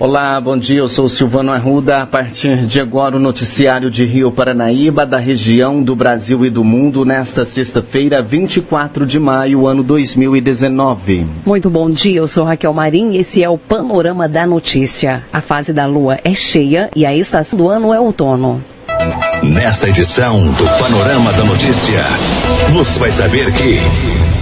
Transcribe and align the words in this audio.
Olá, 0.00 0.40
bom 0.40 0.56
dia. 0.56 0.78
Eu 0.78 0.88
sou 0.88 1.08
Silvano 1.08 1.50
Arruda. 1.50 2.02
A 2.02 2.06
partir 2.06 2.66
de 2.66 2.80
agora, 2.80 3.16
o 3.16 3.18
noticiário 3.18 3.90
de 3.90 4.04
Rio 4.04 4.30
Paranaíba, 4.30 5.04
da 5.04 5.18
região 5.18 5.82
do 5.82 5.96
Brasil 5.96 6.46
e 6.46 6.50
do 6.50 6.62
mundo, 6.62 7.04
nesta 7.04 7.44
sexta-feira, 7.44 8.22
24 8.22 9.04
de 9.04 9.18
maio, 9.18 9.66
ano 9.66 9.82
2019. 9.82 11.26
Muito 11.44 11.68
bom 11.68 11.90
dia. 11.90 12.20
Eu 12.20 12.28
sou 12.28 12.44
Raquel 12.44 12.72
Marim 12.72 13.10
e 13.10 13.18
esse 13.18 13.42
é 13.42 13.50
o 13.50 13.58
Panorama 13.58 14.28
da 14.28 14.46
Notícia. 14.46 15.24
A 15.32 15.40
fase 15.40 15.72
da 15.72 15.84
lua 15.84 16.20
é 16.22 16.32
cheia 16.32 16.88
e 16.94 17.04
a 17.04 17.12
estação 17.12 17.58
do 17.58 17.68
ano 17.68 17.92
é 17.92 17.98
outono. 17.98 18.62
Nesta 19.42 19.88
edição 19.88 20.52
do 20.52 20.64
Panorama 20.78 21.32
da 21.32 21.42
Notícia, 21.42 22.04
você 22.72 23.00
vai 23.00 23.10
saber 23.10 23.52
que. 23.52 24.37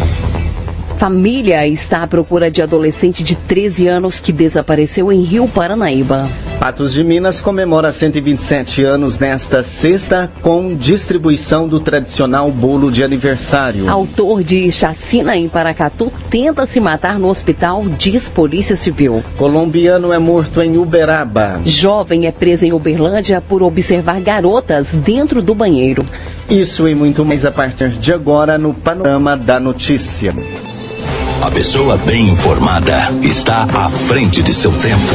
Família 0.99 1.69
está 1.69 2.03
à 2.03 2.07
procura 2.07 2.51
de 2.51 2.63
adolescente 2.63 3.23
de 3.23 3.37
13 3.37 3.87
anos 3.87 4.19
que 4.19 4.33
desapareceu 4.33 5.13
em 5.13 5.21
Rio 5.21 5.47
Paranaíba. 5.47 6.27
Patos 6.59 6.95
de 6.95 7.05
Minas 7.05 7.43
comemora 7.43 7.93
127 7.93 8.83
anos 8.83 9.19
nesta 9.19 9.63
sexta 9.63 10.33
com 10.41 10.75
distribuição 10.75 11.69
do 11.69 11.79
tradicional 11.81 12.51
bolo 12.51 12.91
de 12.91 13.05
aniversário. 13.05 13.91
Autor 13.91 14.43
de 14.43 14.71
chacina 14.73 15.37
em 15.37 15.49
Paracatu 15.51 16.11
tenta 16.31 16.67
se 16.67 16.81
matar 16.81 17.19
no 17.19 17.29
hospital, 17.29 17.85
diz 17.99 18.29
Polícia 18.31 18.75
Civil. 18.75 19.23
Colombiano 19.37 20.15
é 20.15 20.19
morto 20.19 20.63
em 20.63 20.79
Uberaba. 20.79 21.61
Jovem 21.67 22.27
é 22.27 22.33
preso 22.33 22.65
em 22.65 22.73
Uberlândia 22.73 23.41
por 23.43 23.63
observar 23.63 24.21
garotas 24.21 24.93
dentro 24.93 25.43
do 25.43 25.55
banheiro. 25.55 26.05
Isso 26.49 26.89
e 26.89 26.95
muito 26.95 27.23
mais 27.23 27.45
a 27.45 27.53
partir 27.53 27.91
de 27.91 28.15
agora 28.15 28.57
no 28.57 28.73
Panorama 28.73 29.37
da 29.37 29.61
Notícia. 29.61 30.35
A 31.47 31.51
pessoa 31.53 31.97
bem 31.97 32.29
informada 32.29 33.15
está 33.23 33.69
à 33.73 33.89
frente 33.89 34.43
de 34.43 34.53
seu 34.53 34.73
tempo. 34.73 35.15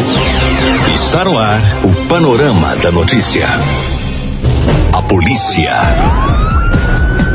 Está 0.96 1.26
no 1.26 1.38
ar 1.38 1.62
o 1.84 2.08
Panorama 2.08 2.73
da 2.78 2.90
Notícia. 2.90 3.46
A 4.94 5.02
polícia. 5.02 5.73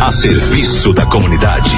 A 0.00 0.11
serviço 0.11 0.94
da 0.94 1.05
comunidade. 1.05 1.77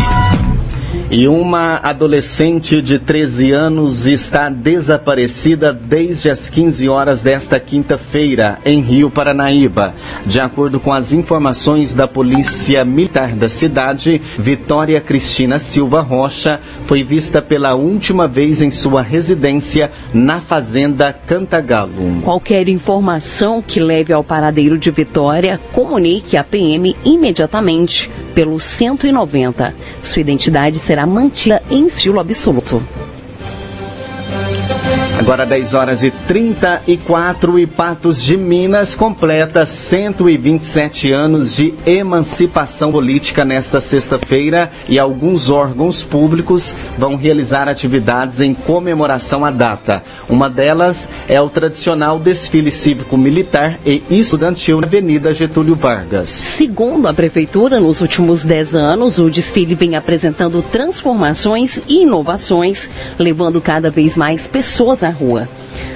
E 1.10 1.26
uma 1.26 1.76
adolescente 1.76 2.82
de 2.82 2.98
13 2.98 3.50
anos 3.52 4.06
está 4.06 4.50
desaparecida 4.50 5.72
desde 5.72 6.28
as 6.28 6.50
15 6.50 6.86
horas 6.86 7.22
desta 7.22 7.58
quinta-feira, 7.58 8.58
em 8.62 8.82
Rio 8.82 9.08
Paranaíba. 9.08 9.94
De 10.26 10.38
acordo 10.38 10.78
com 10.78 10.92
as 10.92 11.14
informações 11.14 11.94
da 11.94 12.06
Polícia 12.06 12.84
Militar 12.84 13.32
da 13.34 13.48
cidade, 13.48 14.20
Vitória 14.38 15.00
Cristina 15.00 15.58
Silva 15.58 16.02
Rocha 16.02 16.60
foi 16.84 17.02
vista 17.02 17.40
pela 17.40 17.74
última 17.74 18.28
vez 18.28 18.60
em 18.60 18.70
sua 18.70 19.00
residência 19.00 19.90
na 20.12 20.42
Fazenda 20.42 21.10
Cantagalo. 21.26 22.20
Qualquer 22.22 22.68
informação 22.68 23.62
que 23.66 23.80
leve 23.80 24.12
ao 24.12 24.22
paradeiro 24.22 24.76
de 24.76 24.90
Vitória, 24.90 25.58
comunique 25.72 26.36
a 26.36 26.44
PM 26.44 26.94
imediatamente 27.02 28.10
pelo 28.34 28.60
190. 28.60 29.74
Sua 30.02 30.20
identidade 30.20 30.78
será 30.78 30.97
mantida 31.06 31.62
em 31.70 31.86
estilo 31.86 32.20
absoluto. 32.20 32.82
Agora 35.18 35.44
10 35.44 35.74
horas 35.74 36.04
e 36.04 36.12
34 36.12 37.58
e 37.58 37.66
Patos 37.66 38.22
de 38.22 38.36
Minas 38.36 38.94
completa 38.94 39.66
127 39.66 41.10
anos 41.10 41.56
de 41.56 41.74
emancipação 41.84 42.92
política 42.92 43.44
nesta 43.44 43.80
sexta-feira 43.80 44.70
e 44.88 44.96
alguns 44.96 45.50
órgãos 45.50 46.04
públicos 46.04 46.74
vão 46.96 47.16
realizar 47.16 47.68
atividades 47.68 48.40
em 48.40 48.54
comemoração 48.54 49.44
à 49.44 49.50
data. 49.50 50.04
Uma 50.28 50.48
delas 50.48 51.08
é 51.28 51.40
o 51.40 51.50
tradicional 51.50 52.20
desfile 52.20 52.70
cívico-militar 52.70 53.80
e 53.84 54.04
estudantil 54.08 54.80
na 54.80 54.86
Avenida 54.86 55.34
Getúlio 55.34 55.74
Vargas. 55.74 56.28
Segundo 56.28 57.08
a 57.08 57.12
prefeitura, 57.12 57.80
nos 57.80 58.00
últimos 58.00 58.44
10 58.44 58.76
anos, 58.76 59.18
o 59.18 59.28
desfile 59.28 59.74
vem 59.74 59.96
apresentando 59.96 60.62
transformações 60.62 61.82
e 61.88 62.02
inovações, 62.02 62.88
levando 63.18 63.60
cada 63.60 63.90
vez 63.90 64.16
mais 64.16 64.46
pessoas 64.46 65.07
à 65.08 65.12
rua. 65.12 65.46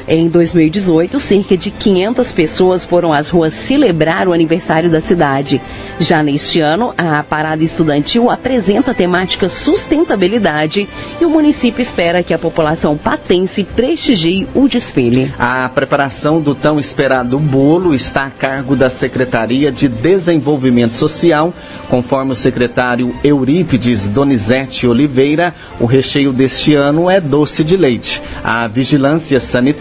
Em 0.06 0.28
2018, 0.28 1.18
cerca 1.20 1.56
de 1.56 1.70
500 1.70 2.32
pessoas 2.32 2.84
foram 2.84 3.12
às 3.12 3.28
ruas 3.28 3.54
celebrar 3.54 4.28
o 4.28 4.32
aniversário 4.32 4.90
da 4.90 5.00
cidade. 5.00 5.60
Já 5.98 6.22
neste 6.22 6.60
ano, 6.60 6.92
a 6.98 7.22
parada 7.22 7.62
estudantil 7.62 8.30
apresenta 8.30 8.90
a 8.90 8.94
temática 8.94 9.48
sustentabilidade 9.48 10.88
e 11.20 11.24
o 11.24 11.30
município 11.30 11.80
espera 11.80 12.22
que 12.22 12.34
a 12.34 12.38
população 12.38 12.96
patense 12.96 13.64
prestigie 13.64 14.46
o 14.54 14.68
desfile. 14.68 15.32
A 15.38 15.68
preparação 15.68 16.40
do 16.40 16.54
tão 16.54 16.80
esperado 16.80 17.38
bolo 17.38 17.94
está 17.94 18.24
a 18.24 18.30
cargo 18.30 18.74
da 18.76 18.90
Secretaria 18.90 19.70
de 19.70 19.88
Desenvolvimento 19.88 20.94
Social. 20.94 21.54
Conforme 21.88 22.32
o 22.32 22.36
secretário 22.36 23.14
Eurípides 23.22 24.08
Donizete 24.08 24.86
Oliveira, 24.86 25.54
o 25.78 25.86
recheio 25.86 26.32
deste 26.32 26.74
ano 26.74 27.08
é 27.08 27.20
doce 27.20 27.62
de 27.62 27.76
leite. 27.76 28.20
A 28.42 28.66
vigilância 28.66 29.38
sanitária 29.38 29.71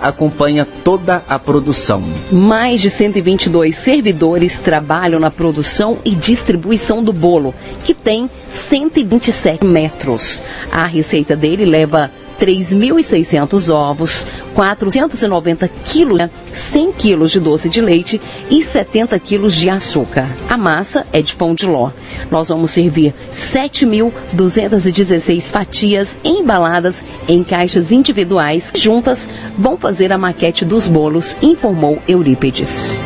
acompanha 0.00 0.66
toda 0.84 1.22
a 1.28 1.38
produção. 1.38 2.02
Mais 2.30 2.80
de 2.80 2.90
122 2.90 3.76
servidores 3.76 4.58
trabalham 4.58 5.18
na 5.18 5.30
produção 5.30 5.98
e 6.04 6.14
distribuição 6.14 7.02
do 7.02 7.12
bolo, 7.12 7.54
que 7.84 7.94
tem 7.94 8.30
127 8.48 9.64
metros. 9.64 10.42
A 10.70 10.86
receita 10.86 11.36
dele 11.36 11.64
leva 11.64 12.10
3.600 12.40 13.72
ovos, 13.72 14.26
490 14.54 15.68
quilos, 15.84 16.28
100 16.72 16.92
quilos 16.92 17.30
de 17.30 17.38
doce 17.38 17.68
de 17.68 17.82
leite 17.82 18.20
e 18.48 18.64
70 18.64 19.18
quilos 19.18 19.54
de 19.54 19.68
açúcar. 19.68 20.26
A 20.48 20.56
massa 20.56 21.06
é 21.12 21.20
de 21.20 21.34
pão 21.34 21.54
de 21.54 21.66
ló. 21.66 21.90
Nós 22.30 22.48
vamos 22.48 22.70
servir 22.70 23.12
7.216 23.32 25.42
fatias 25.42 26.18
embaladas 26.24 27.04
em 27.28 27.44
caixas 27.44 27.92
individuais. 27.92 28.72
Juntas 28.74 29.28
vão 29.58 29.76
fazer 29.76 30.10
a 30.12 30.18
maquete 30.18 30.64
dos 30.64 30.88
bolos, 30.88 31.36
informou 31.42 31.98
Eurípedes. 32.08 32.98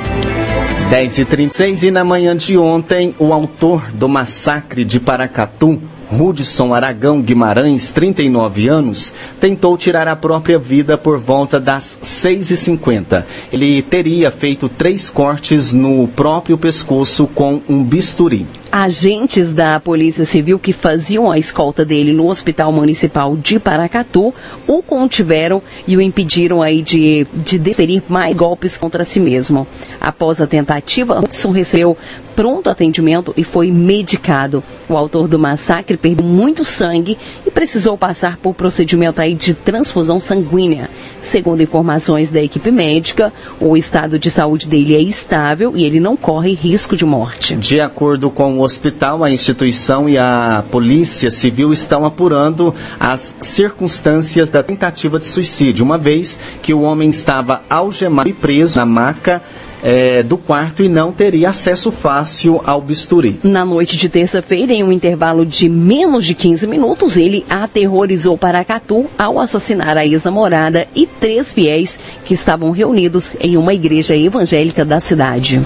10 0.91 1.19
e 1.19 1.25
36 1.25 1.85
e 1.85 1.91
na 1.91 2.05
manhã 2.05 2.37
de 2.37 2.57
ontem, 2.57 3.15
o 3.19 3.33
autor 3.33 3.91
do 3.93 4.09
massacre 4.09 4.85
de 4.85 5.01
Paracatu, 5.01 5.83
Hudson 6.13 6.75
Aragão 6.75 7.21
Guimarães, 7.21 7.91
39 7.91 8.69
anos, 8.69 9.15
tentou 9.41 9.77
tirar 9.77 10.09
a 10.09 10.17
própria 10.17 10.59
vida 10.59 10.97
por 10.97 11.19
volta 11.19 11.59
das 11.59 11.99
6h50. 12.03 13.25
Ele 13.53 13.83
teria 13.83 14.31
feito 14.31 14.69
três 14.69 15.11
cortes 15.11 15.73
no 15.73 16.07
próprio 16.09 16.59
pescoço 16.59 17.27
com 17.27 17.61
um 17.69 17.83
bisturi. 17.83 18.47
Agentes 18.71 19.53
da 19.53 19.79
Polícia 19.79 20.25
Civil 20.25 20.59
que 20.59 20.73
faziam 20.73 21.31
a 21.31 21.39
escolta 21.39 21.85
dele 21.85 22.13
no 22.13 22.29
Hospital 22.29 22.73
Municipal 22.73 23.37
de 23.37 23.61
Paracatu 23.61 24.35
o 24.67 24.83
contiveram 24.83 25.63
e 25.87 25.97
o 25.97 26.01
impediram 26.01 26.61
aí 26.61 26.83
de, 26.83 27.25
de 27.33 27.57
desferir 27.57 28.03
mais 28.09 28.35
golpes 28.37 28.77
contra 28.77 29.05
si 29.05 29.21
mesmo. 29.21 29.65
Após 30.01 30.41
a 30.41 30.47
tentativa, 30.49 31.21
Hudson 31.21 31.53
recebeu 31.53 31.97
pronto 32.35 32.69
atendimento 32.69 33.33
e 33.37 33.45
foi 33.45 33.71
medicado. 33.71 34.63
O 34.89 34.97
autor 34.97 35.29
do 35.29 35.39
massacre 35.39 35.97
perdeu 35.97 36.27
muito 36.27 36.65
sangue 36.65 37.17
e 37.47 37.51
precisou 37.51 37.97
passar 37.97 38.37
por 38.39 38.55
procedimento 38.55 39.21
aí 39.21 39.35
de 39.35 39.55
transfusão 39.55 40.19
sanguínea. 40.19 40.91
Segundo 41.21 41.63
informações 41.63 42.31
da 42.31 42.43
equipe 42.43 42.71
médica, 42.71 43.33
o 43.61 43.77
estado 43.77 44.19
de 44.19 44.31
saúde 44.31 44.69
dele 44.69 44.95
é 44.95 45.01
estável 45.01 45.73
e 45.77 45.85
ele 45.85 46.01
não 46.01 46.17
corre 46.17 46.53
risco 46.53 46.97
de 46.97 47.05
morte. 47.05 47.57
De 47.57 47.81
acordo 47.81 48.31
com 48.31 48.59
o 48.59 48.63
hospital, 48.63 49.25
a 49.25 49.31
instituição 49.31 50.09
e 50.09 50.19
a 50.19 50.65
Polícia 50.71 51.31
Civil 51.31 51.73
estão 51.73 52.05
apurando 52.05 52.75
as 52.99 53.37
circunstâncias 53.41 54.51
da 54.51 54.63
tentativa 54.63 55.19
de 55.19 55.27
suicídio, 55.27 55.85
uma 55.85 55.99
vez 55.99 56.39
que 56.63 56.75
o 56.75 56.83
homem 56.83 57.09
estava 57.09 57.63
algemado 57.69 58.29
e 58.29 58.33
preso 58.33 58.79
na 58.79 58.87
maca 58.87 59.43
é, 59.85 60.23
do 60.23 60.39
quarto 60.39 60.83
e 60.83 60.89
não 60.89 61.13
teria 61.13 61.51
acesso 61.51 61.93
fácil 61.93 62.63
ao 62.65 62.81
bisturi. 62.81 63.39
Na 63.45 63.67
noite 63.67 63.99
de 63.99 64.09
terça-feira, 64.09 64.73
em 64.73 64.83
um 64.83 64.91
intervalo 64.91 65.45
de 65.45 65.69
menos 65.69 66.25
de 66.25 66.35
15 66.35 66.67
minutos, 66.67 67.19
ele 67.19 67.45
aterrorizou 67.51 68.39
Paracatu 68.39 69.05
ao 69.19 69.39
assassinar 69.39 69.99
a 69.99 70.07
ex-namorada 70.07 70.89
e 70.95 71.07
três 71.07 71.53
fiéis 71.53 72.01
que 72.25 72.33
estavam 72.33 72.71
reunidos 72.71 73.37
em 73.39 73.59
uma 73.59 73.75
igreja 73.75 74.17
evangélica 74.17 74.87
da 74.87 75.01
cidade. 75.01 75.61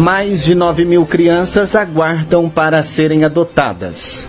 Mais 0.00 0.44
de 0.44 0.54
9 0.54 0.84
mil 0.84 1.04
crianças 1.04 1.74
aguardam 1.74 2.48
para 2.48 2.80
serem 2.82 3.24
adotadas. 3.24 4.28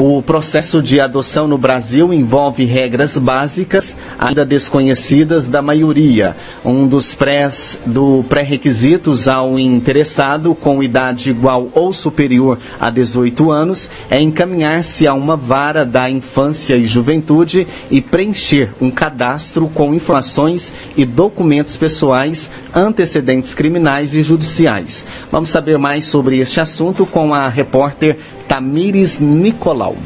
O 0.00 0.22
processo 0.22 0.80
de 0.80 1.00
adoção 1.00 1.48
no 1.48 1.58
Brasil 1.58 2.14
envolve 2.14 2.64
regras 2.64 3.18
básicas, 3.18 3.96
ainda 4.16 4.46
desconhecidas 4.46 5.48
da 5.48 5.60
maioria. 5.60 6.36
Um 6.64 6.86
dos 6.86 7.14
pré-requisitos 7.14 9.24
do 9.24 9.24
pré 9.24 9.34
ao 9.34 9.58
interessado 9.58 10.54
com 10.54 10.84
idade 10.84 11.30
igual 11.30 11.68
ou 11.74 11.92
superior 11.92 12.60
a 12.78 12.90
18 12.90 13.50
anos 13.50 13.90
é 14.08 14.20
encaminhar-se 14.20 15.04
a 15.04 15.12
uma 15.12 15.36
vara 15.36 15.84
da 15.84 16.08
infância 16.08 16.76
e 16.76 16.84
juventude 16.84 17.66
e 17.90 18.00
preencher 18.00 18.72
um 18.80 18.92
cadastro 18.92 19.66
com 19.66 19.92
informações 19.92 20.72
e 20.96 21.04
documentos 21.04 21.76
pessoais, 21.76 22.52
antecedentes 22.72 23.52
criminais 23.52 24.14
e 24.14 24.22
judiciais. 24.22 25.04
Vamos 25.32 25.50
saber 25.50 25.76
mais 25.76 26.06
sobre 26.06 26.38
este 26.38 26.60
assunto 26.60 27.04
com 27.04 27.34
a 27.34 27.48
repórter 27.48 28.16
Tamires 28.48 29.20
Nicolau 29.20 29.96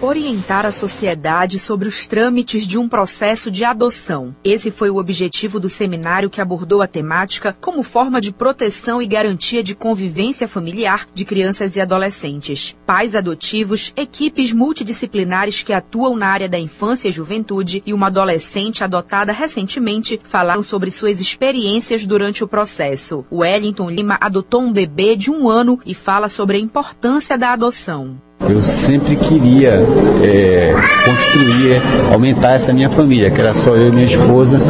orientar 0.00 0.66
a 0.66 0.70
sociedade 0.70 1.58
sobre 1.58 1.88
os 1.88 2.06
trâmites 2.06 2.66
de 2.66 2.78
um 2.78 2.88
processo 2.88 3.50
de 3.50 3.64
adoção. 3.64 4.34
Esse 4.44 4.70
foi 4.70 4.90
o 4.90 4.96
objetivo 4.96 5.58
do 5.58 5.68
seminário 5.68 6.30
que 6.30 6.40
abordou 6.40 6.82
a 6.82 6.86
temática 6.86 7.56
como 7.60 7.82
forma 7.82 8.20
de 8.20 8.32
proteção 8.32 9.00
e 9.00 9.06
garantia 9.06 9.62
de 9.62 9.74
convivência 9.74 10.46
familiar 10.46 11.08
de 11.14 11.24
crianças 11.24 11.76
e 11.76 11.80
adolescentes. 11.80 12.76
Pais 12.84 13.14
adotivos, 13.14 13.92
equipes 13.96 14.52
multidisciplinares 14.52 15.62
que 15.62 15.72
atuam 15.72 16.16
na 16.16 16.28
área 16.28 16.48
da 16.48 16.58
infância 16.58 17.08
e 17.08 17.12
juventude 17.12 17.82
e 17.86 17.92
uma 17.92 18.08
adolescente 18.08 18.84
adotada 18.84 19.32
recentemente 19.32 20.20
falaram 20.24 20.62
sobre 20.62 20.90
suas 20.90 21.20
experiências 21.20 22.06
durante 22.06 22.44
o 22.44 22.48
processo. 22.48 23.24
O 23.30 23.38
Wellington 23.38 23.90
Lima 23.90 24.18
adotou 24.20 24.60
um 24.60 24.72
bebê 24.72 25.16
de 25.16 25.30
um 25.30 25.48
ano 25.48 25.80
e 25.84 25.94
fala 25.94 26.28
sobre 26.28 26.56
a 26.56 26.60
importância 26.60 27.38
da 27.38 27.52
adoção. 27.52 28.25
Eu 28.40 28.62
sempre 28.62 29.16
queria 29.16 29.82
é, 30.22 30.72
construir, 31.04 31.82
aumentar 32.12 32.52
essa 32.52 32.72
minha 32.72 32.88
família, 32.88 33.30
que 33.30 33.40
era 33.40 33.54
só 33.54 33.74
eu 33.74 33.88
e 33.88 33.90
minha 33.90 34.04
esposa. 34.04 34.60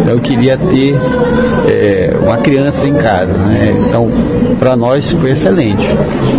Então 0.00 0.12
eu 0.12 0.20
queria 0.20 0.56
ter 0.56 0.94
é, 1.66 2.16
uma 2.20 2.36
criança 2.38 2.86
em 2.86 2.94
casa. 2.94 3.32
Né? 3.32 3.74
Então, 3.88 4.08
para 4.58 4.76
nós 4.76 5.10
foi 5.12 5.30
excelente. 5.30 5.86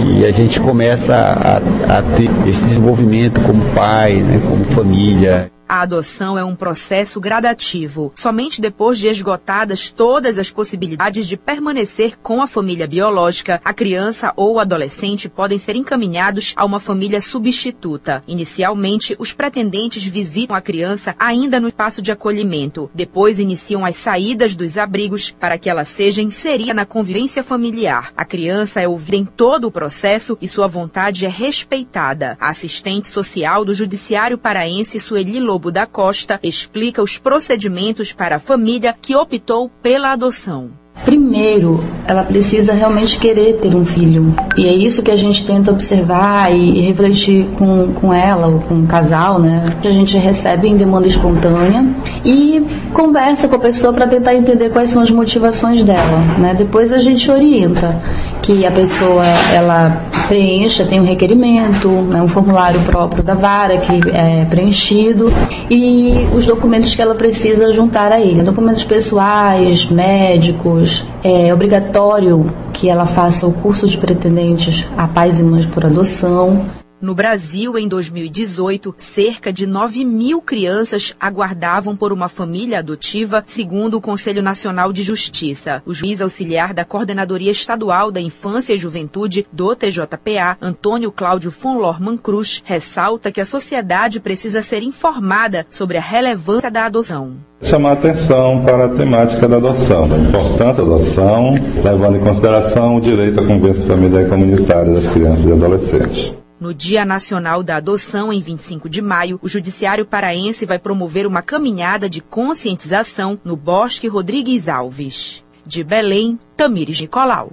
E 0.08 0.26
a 0.26 0.32
gente 0.32 0.60
começa 0.60 1.16
a, 1.16 1.98
a 1.98 2.02
ter 2.02 2.30
esse 2.48 2.64
desenvolvimento 2.64 3.42
como 3.42 3.62
pai, 3.74 4.16
né, 4.16 4.40
como 4.48 4.64
família. 4.66 5.52
A 5.68 5.82
adoção 5.82 6.38
é 6.38 6.44
um 6.44 6.56
processo 6.56 7.20
gradativo. 7.20 8.14
Somente 8.16 8.62
depois 8.62 9.00
de 9.00 9.08
esgotadas 9.08 9.90
todas 9.90 10.38
as 10.38 10.52
possibilidades 10.52 11.28
de 11.28 11.36
permanecer 11.36 12.18
com 12.22 12.42
a 12.42 12.48
família 12.48 12.88
biológica, 12.88 13.60
a 13.66 13.74
criança 13.74 14.32
ou 14.36 14.60
adolescente 14.60 15.28
podem 15.28 15.58
ser 15.58 15.76
encaminhados 15.76 16.54
a 16.56 16.64
uma 16.64 16.80
família 16.80 17.20
substituta. 17.20 18.24
Inicialmente, 18.28 19.16
os 19.18 19.34
pretendentes 19.34 20.04
visitam 20.04 20.56
a 20.56 20.62
criança 20.62 21.16
ainda 21.18 21.60
no 21.60 21.68
espaço 21.68 22.02
de 22.02 22.12
acolhimento. 22.12 22.90
Depois 22.94 23.40
iniciam 23.40 23.84
as 23.84 23.96
saídas 23.96 24.56
dos 24.56 24.78
abrigos 24.78 25.32
para 25.32 25.58
que 25.58 25.70
ela 25.70 25.84
seja 25.84 26.22
inserida 26.22 26.74
na 26.74 26.86
convivência 26.86 27.44
familiar. 27.44 28.14
A 28.16 28.24
criança 28.24 28.82
é 28.82 28.88
ouvida 28.88 29.18
em 29.18 29.26
todo 29.26 29.66
o 29.66 29.72
processo 29.72 30.38
e 30.42 30.48
sua 30.48 30.68
vontade 30.68 31.26
é 31.26 31.30
respeitada. 31.30 32.38
A 32.40 32.50
assistente 32.50 33.08
social 33.08 33.66
do 33.66 33.74
Judiciário 33.74 34.38
Paraense, 34.38 35.00
Sueli 35.00 35.40
Lobo 35.56 35.72
da 35.72 35.86
Costa 35.86 36.38
explica 36.44 37.02
os 37.02 37.18
procedimentos 37.18 38.12
para 38.12 38.36
a 38.36 38.40
família 38.40 38.94
que 39.02 39.16
optou 39.16 39.72
pela 39.81 40.12
adoção. 40.12 40.72
Primeiro, 41.06 41.84
ela 42.07 42.24
precisa 42.24 42.74
realmente 42.74 43.18
querer 43.19 43.54
ter 43.57 43.75
um 43.75 43.86
filho. 43.86 44.34
E 44.57 44.68
é 44.68 44.74
isso 44.74 45.04
que 45.04 45.12
a 45.12 45.16
gente 45.16 45.46
tenta 45.46 45.72
observar 45.72 46.54
e, 46.54 46.81
refletir 46.81 47.48
com, 47.57 47.94
com 47.94 48.13
ela 48.13 48.48
ou 48.48 48.60
com 48.60 48.80
o 48.81 48.88
casal, 48.88 49.40
né? 49.40 49.78
Que 49.81 49.88
a 49.88 49.92
gente 49.92 50.18
recebe 50.18 50.68
em 50.68 50.75
demanda 50.75 51.07
espontânea 51.07 51.86
e 52.25 52.66
conversa 52.94 53.48
com 53.48 53.56
a 53.56 53.60
pessoa 53.60 53.94
para 53.94 54.07
tentar 54.07 54.36
entender 54.36 54.69
quais 54.72 54.90
são 54.90 55.02
as 55.02 55.12
motivações 55.12 55.84
dela, 55.84 56.19
né? 56.38 56.54
Depois 56.54 56.92
a 56.92 57.00
gente 57.00 57.30
orienta 57.30 58.02
que 58.45 58.63
a 58.63 58.71
pessoa 58.71 59.25
ela 59.25 60.03
preencha, 60.27 60.86
tem 60.86 61.00
um 61.00 61.06
requerimento, 61.06 61.89
né? 61.89 62.21
um 62.21 62.27
formulário 62.27 62.80
próprio 62.81 63.24
da 63.24 63.33
vara 63.33 63.77
que 63.77 63.94
é 64.12 64.45
preenchido 64.45 65.33
e 65.69 66.27
os 66.31 66.45
documentos 66.45 66.94
que 66.94 67.01
ela 67.01 67.15
precisa 67.15 67.74
juntar 67.74 68.12
a 68.12 68.21
ele, 68.21 68.44
documentos 68.44 68.83
pessoais, 68.83 69.86
médicos, 69.86 71.06
é 71.24 71.51
obrigatório 71.51 72.53
que 72.71 72.88
ela 72.88 73.07
faça 73.07 73.47
o 73.47 73.51
curso 73.51 73.88
de 73.88 73.97
pretendentes 73.97 74.86
a 74.95 75.07
pais 75.07 75.39
e 75.39 75.44
mães 75.44 75.65
por 75.65 75.83
adoção. 75.83 76.65
No 77.01 77.13
Brasil, 77.13 77.77
em 77.77 77.89
2018, 77.89 78.95
cerca 78.97 79.51
de 79.51 79.68
9 79.68 80.06
mil 80.06 80.42
crianças 80.42 81.13
aguardavam 81.19 81.95
por 81.95 82.13
uma 82.13 82.30
família 82.30 82.80
adotiva, 82.80 83.44
segundo 83.47 83.95
o 83.95 84.01
Conselho 84.01 84.42
Nacional 84.42 84.94
de 84.94 85.03
Justiça. 85.03 85.83
O 85.86 85.94
juiz 85.94 86.21
auxiliar 86.21 86.74
da 86.74 86.86
Coordenadoria 86.86 87.51
Estadual 87.51 88.12
da 88.12 88.21
Infância 88.21 88.74
e 88.74 88.77
Juventude 88.77 89.45
do 89.51 89.75
TJPA, 89.75 90.57
Antônio 90.62 91.12
Cláudio 91.12 91.51
von 91.51 91.77
Lorman 91.77 92.18
Cruz, 92.18 92.63
ressalta 92.63 93.30
que 93.30 93.42
a 93.42 93.45
sociedade 93.45 94.21
precisa 94.21 94.62
ser 94.62 94.81
informada 94.81 95.65
sobre 95.69 95.97
a 95.97 96.01
relevância 96.01 96.71
da 96.71 96.86
adoção 96.86 97.36
chamar 97.62 97.94
atenção 97.94 98.63
para 98.63 98.86
a 98.86 98.89
temática 98.89 99.47
da 99.47 99.57
adoção, 99.57 100.07
da 100.07 100.18
importância 100.18 100.83
da 100.83 100.94
adoção, 100.94 101.56
levando 101.83 102.18
em 102.18 102.19
consideração 102.19 102.97
o 102.97 103.01
direito 103.01 103.39
à 103.39 103.44
convivência 103.45 103.83
familiar 103.86 104.24
e 104.24 104.30
comunitária 104.30 104.94
das 104.94 105.07
crianças 105.07 105.45
e 105.45 105.51
adolescentes. 105.51 106.44
No 106.66 106.74
Dia 106.74 107.06
Nacional 107.06 107.62
da 107.62 107.76
Adoção, 107.76 108.34
em 108.34 108.42
25 108.42 108.90
de 108.90 109.00
maio, 109.00 109.40
o 109.44 109.48
Judiciário 109.48 110.04
Paraense 110.04 110.66
vai 110.66 110.80
promover 110.80 111.28
uma 111.28 111.44
caminhada 111.44 112.10
de 112.10 112.22
conscientização 112.22 113.40
no 113.46 113.56
Bosque 113.56 114.08
Rodrigues 114.08 114.68
Alves. 114.68 115.44
De 115.64 115.84
Belém, 115.84 116.40
Tamires 116.58 117.00
Nicolau. 117.00 117.52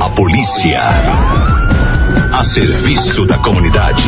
A 0.00 0.10
polícia. 0.10 0.82
A 2.32 2.44
serviço 2.44 3.26
da 3.26 3.38
comunidade. 3.38 4.04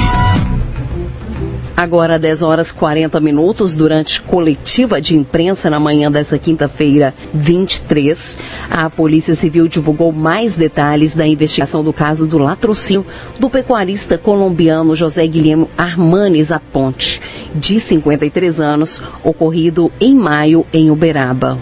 Agora, 1.76 2.18
10 2.18 2.40
horas 2.40 2.72
40 2.72 3.20
minutos, 3.20 3.76
durante 3.76 4.22
coletiva 4.22 4.98
de 4.98 5.14
imprensa 5.14 5.68
na 5.68 5.78
manhã 5.78 6.10
dessa 6.10 6.38
quinta-feira, 6.38 7.12
23, 7.34 8.38
a 8.70 8.88
Polícia 8.88 9.34
Civil 9.34 9.68
divulgou 9.68 10.10
mais 10.10 10.56
detalhes 10.56 11.14
da 11.14 11.26
investigação 11.26 11.84
do 11.84 11.92
caso 11.92 12.26
do 12.26 12.38
latrocínio 12.38 13.04
do 13.38 13.50
pecuarista 13.50 14.16
colombiano 14.16 14.96
José 14.96 15.26
Guilherme 15.26 15.68
Armanes 15.76 16.50
Aponte, 16.50 17.20
de 17.54 17.78
53 17.78 18.58
anos, 18.58 19.02
ocorrido 19.22 19.92
em 20.00 20.14
maio 20.14 20.64
em 20.72 20.90
Uberaba. 20.90 21.58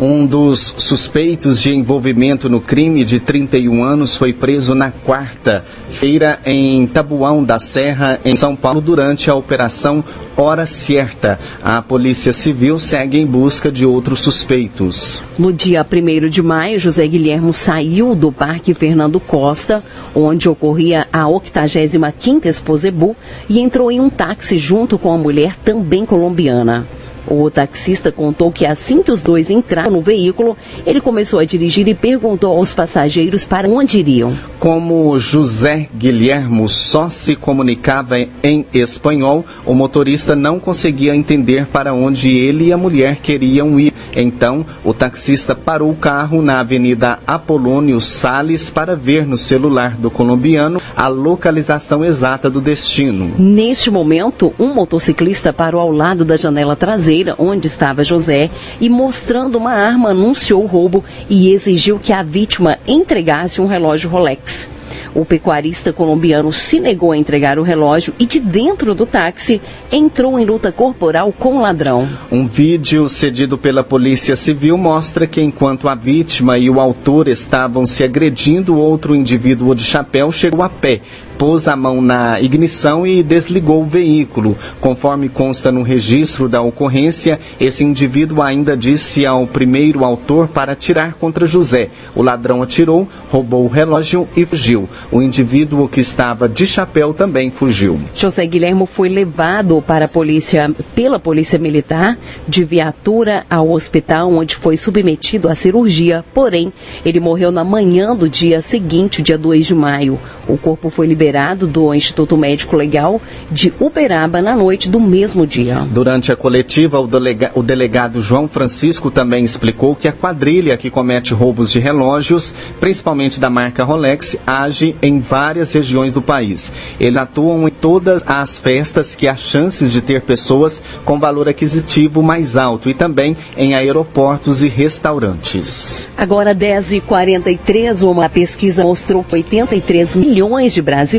Um 0.00 0.26
dos 0.26 0.74
suspeitos 0.76 1.62
de 1.62 1.72
envolvimento 1.72 2.48
no 2.48 2.60
crime 2.60 3.04
de 3.04 3.20
31 3.20 3.84
anos 3.84 4.16
foi 4.16 4.32
preso 4.32 4.74
na 4.74 4.90
quarta-feira 4.90 6.40
em 6.44 6.84
Tabuão 6.84 7.44
da 7.44 7.60
Serra, 7.60 8.18
em 8.24 8.34
São 8.34 8.56
Paulo, 8.56 8.80
durante 8.80 9.30
a 9.30 9.36
operação 9.36 10.02
Hora 10.36 10.66
Certa. 10.66 11.38
A 11.62 11.80
Polícia 11.80 12.32
Civil 12.32 12.76
segue 12.76 13.18
em 13.18 13.26
busca 13.26 13.70
de 13.70 13.86
outros 13.86 14.20
suspeitos. 14.20 15.22
No 15.38 15.52
dia 15.52 15.86
1 15.88 16.28
de 16.28 16.42
maio, 16.42 16.80
José 16.80 17.06
Guilherme 17.06 17.52
saiu 17.54 18.16
do 18.16 18.32
Parque 18.32 18.74
Fernando 18.74 19.20
Costa, 19.20 19.80
onde 20.12 20.48
ocorria 20.48 21.06
a 21.12 21.22
85ª 21.26 22.46
Exposebu, 22.46 23.14
e 23.48 23.60
entrou 23.60 23.92
em 23.92 24.00
um 24.00 24.10
táxi 24.10 24.58
junto 24.58 24.98
com 24.98 25.12
a 25.12 25.18
mulher 25.18 25.54
também 25.56 26.04
colombiana. 26.04 26.84
O 27.26 27.50
taxista 27.50 28.12
contou 28.12 28.52
que 28.52 28.66
assim 28.66 29.02
que 29.02 29.10
os 29.10 29.22
dois 29.22 29.48
entraram 29.50 29.92
no 29.92 30.02
veículo, 30.02 30.56
ele 30.84 31.00
começou 31.00 31.38
a 31.38 31.44
dirigir 31.44 31.88
e 31.88 31.94
perguntou 31.94 32.56
aos 32.56 32.74
passageiros 32.74 33.44
para 33.44 33.68
onde 33.68 33.98
iriam. 33.98 34.36
Como 34.58 35.18
José 35.18 35.88
Guilhermo 35.96 36.68
só 36.68 37.08
se 37.08 37.34
comunicava 37.34 38.18
em 38.42 38.66
espanhol, 38.72 39.44
o 39.64 39.74
motorista 39.74 40.36
não 40.36 40.58
conseguia 40.60 41.16
entender 41.16 41.66
para 41.66 41.94
onde 41.94 42.36
ele 42.36 42.66
e 42.66 42.72
a 42.72 42.76
mulher 42.76 43.16
queriam 43.16 43.78
ir. 43.80 43.92
Então, 44.14 44.64
o 44.84 44.92
taxista 44.92 45.54
parou 45.54 45.90
o 45.90 45.96
carro 45.96 46.42
na 46.42 46.60
Avenida 46.60 47.18
Apolônio 47.26 48.00
Sales 48.00 48.70
para 48.70 48.94
ver 48.94 49.26
no 49.26 49.38
celular 49.38 49.96
do 49.96 50.10
colombiano 50.10 50.80
a 50.96 51.08
localização 51.08 52.04
exata 52.04 52.50
do 52.50 52.60
destino. 52.60 53.32
Neste 53.38 53.90
momento, 53.90 54.52
um 54.58 54.74
motociclista 54.74 55.52
parou 55.52 55.80
ao 55.80 55.90
lado 55.90 56.24
da 56.24 56.36
janela 56.36 56.76
traseira 56.76 57.13
traseira 57.14 57.34
onde 57.38 57.66
estava 57.66 58.02
José 58.02 58.50
e, 58.80 58.88
mostrando 58.88 59.56
uma 59.56 59.72
arma, 59.72 60.10
anunciou 60.10 60.64
o 60.64 60.66
roubo 60.66 61.04
e 61.30 61.52
exigiu 61.52 61.98
que 61.98 62.12
a 62.12 62.22
vítima 62.22 62.78
entregasse 62.86 63.60
um 63.60 63.66
relógio 63.66 64.10
Rolex. 64.10 64.68
O 65.14 65.24
pecuarista 65.24 65.92
colombiano 65.92 66.52
se 66.52 66.80
negou 66.80 67.12
a 67.12 67.16
entregar 67.16 67.56
o 67.56 67.62
relógio 67.62 68.12
e 68.18 68.26
de 68.26 68.40
dentro 68.40 68.96
do 68.96 69.06
táxi 69.06 69.60
entrou 69.92 70.36
em 70.40 70.44
luta 70.44 70.72
corporal 70.72 71.32
com 71.32 71.58
o 71.58 71.60
ladrão. 71.60 72.08
Um 72.32 72.48
vídeo 72.48 73.08
cedido 73.08 73.56
pela 73.56 73.84
Polícia 73.84 74.34
Civil 74.34 74.76
mostra 74.76 75.24
que 75.24 75.40
enquanto 75.40 75.88
a 75.88 75.94
vítima 75.94 76.58
e 76.58 76.68
o 76.68 76.80
autor 76.80 77.28
estavam 77.28 77.86
se 77.86 78.02
agredindo, 78.02 78.76
outro 78.76 79.14
indivíduo 79.14 79.72
de 79.72 79.84
chapéu 79.84 80.32
chegou 80.32 80.64
a 80.64 80.68
pé, 80.68 81.00
pôs 81.38 81.68
a 81.68 81.76
mão 81.76 82.00
na 82.00 82.40
ignição 82.40 83.06
e 83.06 83.22
desligou 83.22 83.82
o 83.82 83.86
veículo. 83.86 84.56
Conforme 84.80 85.28
consta 85.28 85.72
no 85.72 85.82
registro 85.82 86.48
da 86.48 86.62
ocorrência, 86.62 87.38
esse 87.60 87.84
indivíduo 87.84 88.42
ainda 88.42 88.76
disse 88.76 89.26
ao 89.26 89.46
primeiro 89.46 90.04
autor 90.04 90.48
para 90.48 90.72
atirar 90.72 91.14
contra 91.14 91.46
José. 91.46 91.90
O 92.14 92.22
ladrão 92.22 92.62
atirou, 92.62 93.08
roubou 93.30 93.64
o 93.64 93.68
relógio 93.68 94.28
e 94.36 94.44
fugiu. 94.44 94.88
O 95.10 95.20
indivíduo 95.20 95.88
que 95.88 96.00
estava 96.00 96.48
de 96.48 96.66
chapéu 96.66 97.12
também 97.12 97.50
fugiu. 97.50 97.98
José 98.14 98.46
Guilhermo 98.46 98.86
foi 98.86 99.08
levado 99.08 99.82
para 99.86 100.04
a 100.04 100.08
polícia, 100.08 100.70
pela 100.94 101.18
Polícia 101.18 101.58
Militar 101.58 102.16
de 102.46 102.64
viatura 102.64 103.44
ao 103.50 103.70
hospital 103.70 104.32
onde 104.32 104.56
foi 104.56 104.76
submetido 104.76 105.48
à 105.48 105.54
cirurgia, 105.54 106.24
porém, 106.32 106.72
ele 107.04 107.20
morreu 107.20 107.50
na 107.50 107.64
manhã 107.64 108.14
do 108.14 108.28
dia 108.28 108.60
seguinte, 108.60 109.22
dia 109.22 109.38
2 109.38 109.66
de 109.66 109.74
maio. 109.74 110.18
O 110.46 110.56
corpo 110.58 110.90
foi 110.90 111.06
liberado 111.06 111.23
do 111.66 111.94
Instituto 111.94 112.36
Médico 112.36 112.76
Legal 112.76 113.20
de 113.50 113.72
Uberaba 113.80 114.42
na 114.42 114.54
noite 114.54 114.90
do 114.90 115.00
mesmo 115.00 115.46
dia. 115.46 115.86
Durante 115.90 116.30
a 116.30 116.36
coletiva, 116.36 117.00
o, 117.00 117.06
delega 117.06 117.50
o 117.54 117.62
delegado 117.62 118.20
João 118.20 118.46
Francisco 118.46 119.10
também 119.10 119.42
explicou 119.42 119.96
que 119.96 120.06
a 120.06 120.12
quadrilha 120.12 120.76
que 120.76 120.90
comete 120.90 121.32
roubos 121.32 121.72
de 121.72 121.78
relógios, 121.78 122.54
principalmente 122.78 123.40
da 123.40 123.48
marca 123.48 123.84
Rolex, 123.84 124.36
age 124.46 124.94
em 125.00 125.18
várias 125.18 125.72
regiões 125.72 126.12
do 126.12 126.20
país. 126.20 126.72
Eles 127.00 127.16
atuam 127.16 127.66
em 127.66 127.70
todas 127.70 128.22
as 128.26 128.58
festas 128.58 129.16
que 129.16 129.26
há 129.26 129.34
chances 129.34 129.92
de 129.92 130.02
ter 130.02 130.20
pessoas 130.22 130.82
com 131.06 131.18
valor 131.18 131.48
aquisitivo 131.48 132.22
mais 132.22 132.56
alto 132.56 132.90
e 132.90 132.94
também 132.94 133.34
em 133.56 133.74
aeroportos 133.74 134.62
e 134.62 134.68
restaurantes. 134.68 136.08
Agora 136.18 136.54
10h43, 136.54 138.02
uma 138.06 138.28
pesquisa 138.28 138.82
mostrou 138.82 139.24
que 139.24 139.36
83 139.36 140.16
milhões 140.16 140.74
de 140.74 140.82
brasileiros 140.82 141.13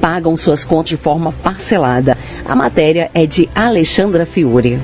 pagam 0.00 0.36
suas 0.36 0.64
contas 0.64 0.90
de 0.90 0.96
forma 0.96 1.32
parcelada. 1.42 2.16
A 2.44 2.54
matéria 2.54 3.10
é 3.14 3.26
de 3.26 3.48
Alexandra 3.54 4.24
Fiore. 4.26 4.80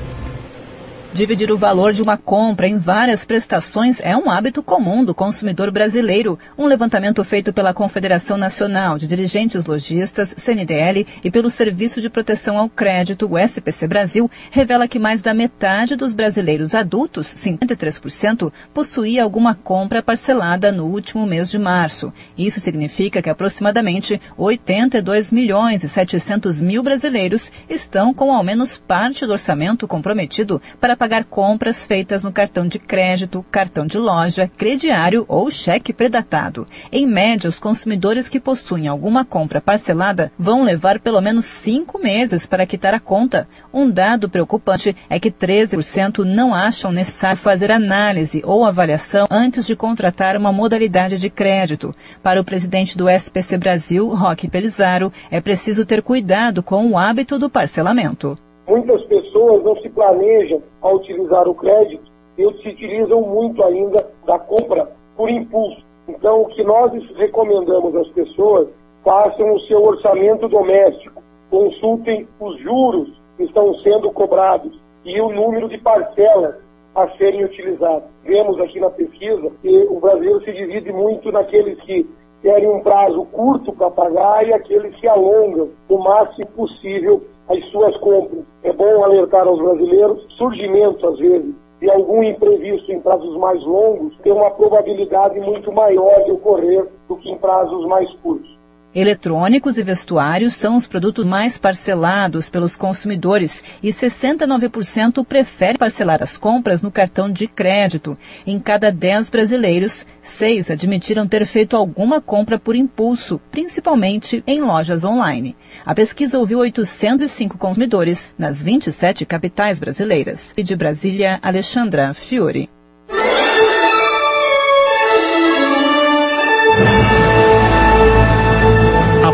Dividir 1.14 1.52
o 1.52 1.56
valor 1.56 1.92
de 1.92 2.02
uma 2.02 2.16
compra 2.16 2.66
em 2.66 2.76
várias 2.76 3.24
prestações 3.24 4.00
é 4.00 4.16
um 4.16 4.28
hábito 4.28 4.64
comum 4.64 5.04
do 5.04 5.14
consumidor 5.14 5.70
brasileiro. 5.70 6.36
Um 6.58 6.66
levantamento 6.66 7.22
feito 7.22 7.52
pela 7.52 7.72
Confederação 7.72 8.36
Nacional 8.36 8.98
de 8.98 9.06
Dirigentes 9.06 9.64
Logistas, 9.64 10.34
CNDL, 10.36 11.06
e 11.22 11.30
pelo 11.30 11.50
Serviço 11.50 12.00
de 12.00 12.10
Proteção 12.10 12.58
ao 12.58 12.68
Crédito, 12.68 13.30
o 13.30 13.38
SPC 13.38 13.86
Brasil, 13.86 14.28
revela 14.50 14.88
que 14.88 14.98
mais 14.98 15.22
da 15.22 15.32
metade 15.32 15.94
dos 15.94 16.12
brasileiros 16.12 16.74
adultos, 16.74 17.28
53%, 17.28 18.52
possuía 18.74 19.22
alguma 19.22 19.54
compra 19.54 20.02
parcelada 20.02 20.72
no 20.72 20.86
último 20.86 21.24
mês 21.24 21.48
de 21.48 21.60
março. 21.60 22.12
Isso 22.36 22.60
significa 22.60 23.22
que 23.22 23.30
aproximadamente 23.30 24.20
82 24.36 25.30
milhões 25.30 25.84
e 25.84 25.88
700 25.88 26.60
mil 26.60 26.82
brasileiros 26.82 27.52
estão 27.70 28.12
com 28.12 28.34
ao 28.34 28.42
menos 28.42 28.76
parte 28.76 29.24
do 29.24 29.30
orçamento 29.30 29.86
comprometido 29.86 30.60
para 30.80 31.03
pagar 31.04 31.24
compras 31.24 31.84
feitas 31.84 32.22
no 32.22 32.32
cartão 32.32 32.66
de 32.66 32.78
crédito, 32.78 33.44
cartão 33.50 33.84
de 33.86 33.98
loja, 33.98 34.50
crediário 34.56 35.26
ou 35.28 35.50
cheque 35.50 35.92
predatado. 35.92 36.66
Em 36.90 37.06
média, 37.06 37.46
os 37.46 37.58
consumidores 37.58 38.26
que 38.26 38.40
possuem 38.40 38.88
alguma 38.88 39.22
compra 39.22 39.60
parcelada 39.60 40.32
vão 40.38 40.64
levar 40.64 40.98
pelo 40.98 41.20
menos 41.20 41.44
cinco 41.44 41.98
meses 41.98 42.46
para 42.46 42.64
quitar 42.64 42.94
a 42.94 43.00
conta. 43.00 43.46
Um 43.70 43.90
dado 43.90 44.30
preocupante 44.30 44.96
é 45.10 45.20
que 45.20 45.30
13% 45.30 46.24
não 46.24 46.54
acham 46.54 46.90
necessário 46.90 47.36
fazer 47.36 47.70
análise 47.70 48.40
ou 48.42 48.64
avaliação 48.64 49.26
antes 49.30 49.66
de 49.66 49.76
contratar 49.76 50.38
uma 50.38 50.54
modalidade 50.54 51.18
de 51.18 51.28
crédito. 51.28 51.94
Para 52.22 52.40
o 52.40 52.44
presidente 52.44 52.96
do 52.96 53.10
SPC 53.10 53.58
Brasil, 53.58 54.08
Roque 54.08 54.48
Pelizaro, 54.48 55.12
é 55.30 55.38
preciso 55.38 55.84
ter 55.84 56.00
cuidado 56.00 56.62
com 56.62 56.90
o 56.90 56.96
hábito 56.96 57.38
do 57.38 57.50
parcelamento. 57.50 58.38
Muitas 58.66 59.02
pessoas 59.04 59.62
não 59.62 59.76
se 59.76 59.88
planejam 59.90 60.62
a 60.80 60.90
utilizar 60.90 61.46
o 61.48 61.54
crédito 61.54 62.10
e 62.38 62.52
se 62.62 62.68
utilizam 62.68 63.20
muito 63.20 63.62
ainda 63.62 64.08
da 64.26 64.38
compra 64.38 64.90
por 65.16 65.30
impulso. 65.30 65.84
Então, 66.08 66.42
o 66.42 66.46
que 66.46 66.62
nós 66.62 66.92
recomendamos 67.16 67.94
às 67.94 68.08
pessoas, 68.08 68.68
façam 69.02 69.52
o 69.52 69.60
seu 69.60 69.82
orçamento 69.82 70.48
doméstico, 70.48 71.22
consultem 71.50 72.26
os 72.40 72.58
juros 72.60 73.08
que 73.36 73.44
estão 73.44 73.74
sendo 73.76 74.10
cobrados 74.12 74.78
e 75.04 75.20
o 75.20 75.30
número 75.30 75.68
de 75.68 75.78
parcelas 75.78 76.56
a 76.94 77.08
serem 77.16 77.44
utilizadas. 77.44 78.08
Vemos 78.22 78.58
aqui 78.60 78.80
na 78.80 78.90
pesquisa 78.90 79.50
que 79.60 79.86
o 79.90 80.00
brasileiro 80.00 80.42
se 80.42 80.52
divide 80.52 80.92
muito 80.92 81.30
naqueles 81.30 81.78
que 81.82 82.08
querem 82.40 82.68
um 82.68 82.80
prazo 82.80 83.24
curto 83.26 83.72
para 83.72 83.90
pagar 83.90 84.46
e 84.46 84.52
aqueles 84.52 84.94
que 84.96 85.08
alongam 85.08 85.70
o 85.88 85.98
máximo 85.98 86.46
possível 86.48 87.22
as 87.48 87.64
suas 87.70 87.96
compras. 87.98 88.44
É 88.62 88.72
bom 88.72 89.04
alertar 89.04 89.46
aos 89.46 89.58
brasileiros, 89.58 90.24
surgimento, 90.36 91.06
às 91.06 91.18
vezes, 91.18 91.54
de 91.80 91.90
algum 91.90 92.22
imprevisto 92.22 92.90
em 92.90 93.00
prazos 93.00 93.36
mais 93.36 93.62
longos 93.64 94.16
tem 94.22 94.32
uma 94.32 94.50
probabilidade 94.50 95.38
muito 95.40 95.70
maior 95.72 96.14
de 96.24 96.32
ocorrer 96.32 96.86
do 97.08 97.16
que 97.16 97.30
em 97.30 97.36
prazos 97.36 97.86
mais 97.86 98.10
curtos. 98.16 98.50
Eletrônicos 98.94 99.76
e 99.76 99.82
vestuários 99.82 100.54
são 100.54 100.76
os 100.76 100.86
produtos 100.86 101.24
mais 101.24 101.58
parcelados 101.58 102.48
pelos 102.48 102.76
consumidores 102.76 103.62
e 103.82 103.88
69% 103.88 105.24
preferem 105.24 105.76
parcelar 105.76 106.22
as 106.22 106.38
compras 106.38 106.80
no 106.80 106.92
cartão 106.92 107.30
de 107.30 107.48
crédito. 107.48 108.16
Em 108.46 108.58
cada 108.60 108.92
10 108.92 109.30
brasileiros, 109.30 110.06
6 110.22 110.70
admitiram 110.70 111.26
ter 111.26 111.44
feito 111.44 111.76
alguma 111.76 112.20
compra 112.20 112.58
por 112.58 112.76
impulso, 112.76 113.40
principalmente 113.50 114.44
em 114.46 114.60
lojas 114.60 115.04
online. 115.04 115.56
A 115.84 115.94
pesquisa 115.94 116.38
ouviu 116.38 116.60
805 116.60 117.58
consumidores 117.58 118.30
nas 118.38 118.62
27 118.62 119.26
capitais 119.26 119.80
brasileiras. 119.80 120.52
E 120.56 120.62
de 120.62 120.76
Brasília, 120.76 121.40
Alexandra 121.42 122.14
Fiore. 122.14 122.70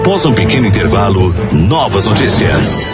Após 0.01 0.25
um 0.25 0.33
pequeno 0.33 0.67
intervalo, 0.67 1.33
novas 1.53 2.07
notícias. 2.07 2.89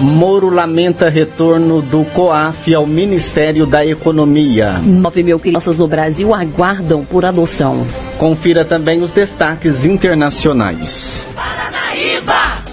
Moro 0.00 0.48
lamenta 0.48 1.10
retorno 1.10 1.82
do 1.82 2.02
COAF 2.06 2.74
ao 2.74 2.86
Ministério 2.86 3.66
da 3.66 3.84
Economia. 3.84 4.80
9 4.82 5.22
mil 5.22 5.38
crianças 5.38 5.76
no 5.76 5.86
Brasil 5.86 6.34
aguardam 6.34 7.04
por 7.04 7.26
adoção. 7.26 7.86
Confira 8.18 8.64
também 8.64 9.02
os 9.02 9.12
destaques 9.12 9.84
internacionais. 9.84 11.26
Paranaíba! 11.36 12.64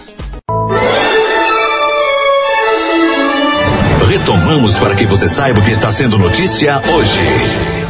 Retomamos 4.08 4.76
para 4.76 4.96
que 4.96 5.06
você 5.06 5.28
saiba 5.28 5.60
o 5.60 5.64
que 5.64 5.72
está 5.72 5.92
sendo 5.92 6.18
notícia 6.18 6.82
hoje. 6.96 7.87